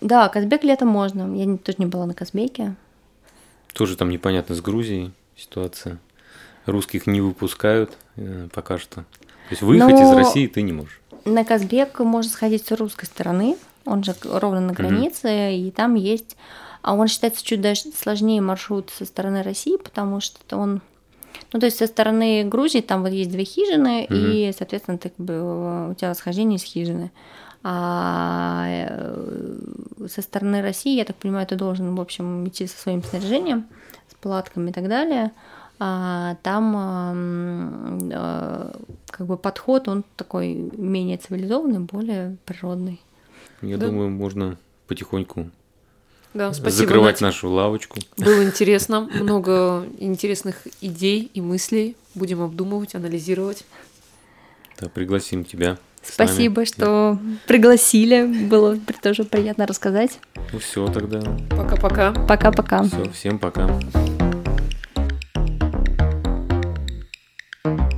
[0.00, 1.34] Да, Казбек летом можно.
[1.36, 2.74] Я не- тоже не была на Казбеке.
[3.72, 5.98] Тоже там непонятно с Грузией ситуация.
[6.66, 8.96] Русских не выпускают э, пока что.
[8.96, 9.04] То
[9.50, 11.00] есть выехать Но- из России ты не можешь.
[11.24, 16.36] На Казбек можно сходить с русской стороны, он же ровно на границе, и там есть...
[16.80, 20.80] А он считается чуть даже сложнее маршрут со стороны России, потому что он...
[21.52, 25.18] Ну, то есть со стороны Грузии там вот есть две хижины, и, соответственно, ты, как
[25.18, 27.10] бы, э, у тебя восхождение из хижины.
[27.64, 29.58] А э,
[30.08, 33.66] со стороны России, я так понимаю, ты должен, в общем, идти со своим снаряжением,
[34.10, 35.32] с палатками и так далее.
[35.80, 38.70] А там ам, э,
[39.10, 43.00] как бы подход, он такой менее цивилизованный, более природный.
[43.62, 43.86] Я Да.
[43.86, 44.56] думаю, можно
[44.86, 45.50] потихоньку
[46.34, 47.26] Да, спасибо, закрывать Надя.
[47.26, 47.98] нашу лавочку.
[48.16, 51.96] Было интересно, много интересных идей и мыслей.
[52.14, 53.64] Будем обдумывать, анализировать.
[54.80, 55.78] Да, пригласим тебя.
[56.12, 57.36] Спасибо, что да.
[57.46, 58.24] пригласили.
[58.48, 60.18] Было тоже приятно рассказать.
[60.52, 61.20] Ну все тогда.
[61.50, 62.12] Пока-пока.
[62.12, 62.82] Пока-пока.
[62.84, 63.68] Все, всем пока.
[67.64, 67.97] thank you